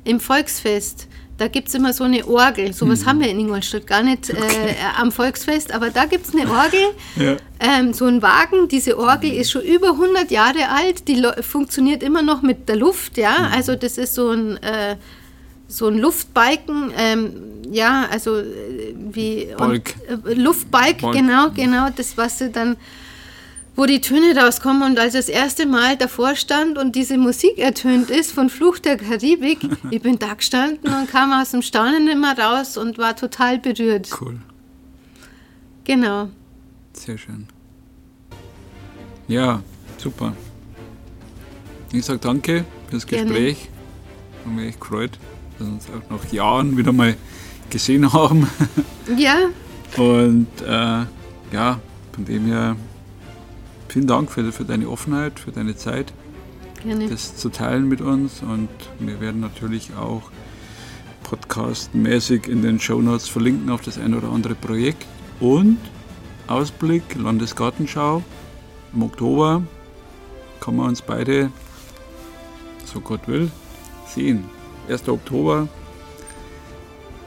im 0.03 0.19
Volksfest, 0.19 1.07
da 1.43 1.49
gibt 1.49 1.67
es 1.67 1.73
immer 1.73 1.91
so 1.91 2.06
eine 2.06 2.25
Orgel. 2.25 2.71
Sowas 2.71 3.01
mhm. 3.01 3.06
haben 3.06 3.19
wir 3.19 3.27
in 3.27 3.38
Ingolstadt 3.38 3.86
gar 3.86 4.01
nicht 4.01 4.29
äh, 4.29 4.34
okay. 4.34 4.75
am 4.97 5.12
Volksfest, 5.12 5.73
aber 5.73 5.89
da 5.89 6.06
gibt 6.06 6.25
es 6.25 6.34
eine 6.34 6.49
Orgel, 6.49 6.79
ja. 7.17 7.36
ähm, 7.60 7.91
so 7.91 8.06
ein 8.06 8.21
Wagen. 8.21 8.69
Diese 8.69 8.97
Orgel 8.97 9.34
ist 9.34 9.51
schon 9.51 9.63
über 9.63 9.89
100 9.89 10.32
Jahre 10.32 10.69
alt, 10.69 11.06
die 11.10 11.21
funktioniert 11.41 12.01
immer 12.01 12.21
noch 12.21 12.43
mit 12.43 12.69
der 12.69 12.77
Luft, 12.77 13.17
ja. 13.17 13.39
Mhm. 13.39 13.53
Also 13.53 13.75
das 13.75 13.97
ist 13.97 14.15
so 14.15 14.29
ein, 14.29 14.56
äh, 14.63 14.95
so 15.67 15.88
ein 15.88 15.97
Luftbalken, 15.97 16.93
ähm, 16.97 17.34
ja, 17.69 18.08
also 18.10 18.38
äh, 18.38 18.95
wie 18.95 19.49
Balk. 19.58 19.95
Und, 20.10 20.25
äh, 20.25 20.34
Luftbalk, 20.36 21.01
Balk. 21.01 21.13
genau, 21.13 21.49
genau, 21.49 21.89
das 21.93 22.17
was 22.17 22.39
sie 22.39 22.51
dann 22.51 22.77
wo 23.75 23.86
die 23.86 24.01
Töne 24.01 24.36
rauskommen 24.36 24.83
und 24.83 24.99
als 24.99 25.13
das 25.13 25.29
erste 25.29 25.65
Mal 25.65 25.97
davor 25.97 26.36
stand 26.36 26.77
und 26.77 26.95
diese 26.95 27.17
Musik 27.17 27.57
ertönt 27.57 28.09
ist 28.09 28.31
von 28.31 28.49
Fluch 28.49 28.79
der 28.79 28.97
Karibik, 28.97 29.59
ich 29.89 30.01
bin 30.01 30.19
da 30.19 30.33
gestanden 30.33 30.93
und 30.93 31.09
kam 31.09 31.31
aus 31.33 31.51
dem 31.51 31.62
Staunen 31.62 32.07
immer 32.07 32.38
raus 32.38 32.77
und 32.77 32.97
war 32.97 33.15
total 33.15 33.59
berührt. 33.59 34.09
Cool. 34.19 34.39
Genau. 35.86 36.29
Sehr 36.93 37.17
schön. 37.17 37.47
Ja, 39.27 39.62
super. 39.97 40.36
Ich 41.91 42.05
sage 42.05 42.19
danke 42.19 42.65
für 42.88 42.95
das 42.95 43.07
Gespräch. 43.07 43.57
Gerne. 43.63 44.45
Haben 44.45 44.55
mich 44.55 44.67
echt 44.69 44.81
gefreut, 44.81 45.12
dass 45.57 45.67
wir 45.67 45.73
uns 45.73 45.88
auch 45.89 46.17
nach 46.17 46.31
Jahren 46.31 46.77
wieder 46.77 46.91
mal 46.91 47.15
gesehen 47.69 48.12
haben. 48.12 48.47
Ja. 49.17 49.36
Und 49.97 50.47
äh, 50.65 51.05
ja, 51.51 51.79
von 52.13 52.23
dem 52.25 52.45
her 52.45 52.77
vielen 53.93 54.08
Dank 54.08 54.32
für, 54.32 54.51
für 54.51 54.65
deine 54.65 54.89
Offenheit, 54.89 55.39
für 55.39 55.51
deine 55.51 55.75
Zeit, 55.75 56.12
Gerne. 56.84 57.08
das 57.10 57.38
zu 57.38 57.49
teilen 57.49 57.88
mit 57.88 58.01
uns. 58.01 58.41
Und 58.41 58.69
wir 58.97 59.21
werden 59.21 59.39
natürlich 59.39 59.91
auch 59.95 60.23
podcastmäßig 61.21 62.47
in 62.47 62.63
den 62.63 62.79
Shownotes 62.79 63.27
verlinken 63.29 63.69
auf 63.69 63.82
das 63.82 63.99
ein 63.99 64.15
oder 64.15 64.29
andere 64.29 64.56
Projekt. 64.56 65.06
Und 65.39 65.77
Ausblick, 66.47 67.03
Landesgartenschau 67.15 68.23
im 68.93 69.03
Oktober 69.03 69.62
kann 70.60 70.75
man 70.75 70.88
uns 70.88 71.03
beide, 71.03 71.51
so 72.86 72.99
Gott 72.99 73.27
will, 73.27 73.51
sehen. 74.08 74.45
1. 74.89 75.08
Oktober, 75.08 75.67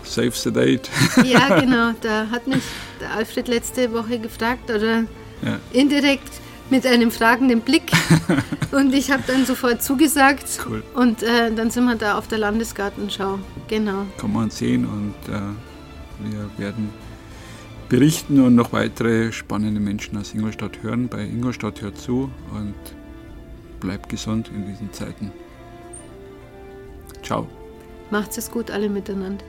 save 0.03 0.33
the 0.33 0.51
date. 0.51 0.91
Ja, 1.25 1.61
genau. 1.61 1.93
Da 2.01 2.29
hat 2.29 2.49
mich 2.49 2.63
der 3.01 3.13
Alfred 3.13 3.47
letzte 3.47 3.93
Woche 3.93 4.19
gefragt 4.19 4.69
oder 4.69 5.05
ja. 5.43 5.61
indirekt 5.73 6.41
mit 6.71 6.87
einem 6.87 7.11
fragenden 7.11 7.61
Blick. 7.61 7.91
und 8.73 8.95
ich 8.95 9.11
habe 9.11 9.23
dann 9.27 9.45
sofort 9.47 9.83
zugesagt. 9.83 10.45
Cool. 10.67 10.83
Und 10.95 11.23
äh, 11.23 11.53
dann 11.55 11.71
sind 11.71 11.85
wir 11.85 11.97
da 11.97 12.19
auf 12.19 12.29
der 12.29 12.39
Landesgartenschau. 12.39 13.39
Genau. 13.69 14.07
Kann 14.19 14.33
man 14.33 14.51
sehen 14.51 14.85
und 14.87 15.15
äh, 15.33 15.41
wir 16.31 16.51
werden 16.59 16.91
berichten 17.89 18.41
und 18.41 18.55
noch 18.55 18.73
weitere 18.73 19.33
spannende 19.33 19.81
Menschen 19.81 20.19
aus 20.19 20.35
Ingolstadt 20.35 20.83
hören. 20.83 21.09
Bei 21.09 21.23
Ingolstadt 21.23 21.83
hört 21.83 21.99
zu 21.99 22.31
und 22.53 22.75
bleibt 23.81 24.09
gesund 24.09 24.51
in 24.55 24.67
diesen 24.67 24.93
Zeiten. 24.93 25.31
Ciao. 27.23 27.47
Macht's 28.11 28.39
es 28.39 28.51
gut 28.51 28.71
alle 28.71 28.89
miteinander. 28.89 29.45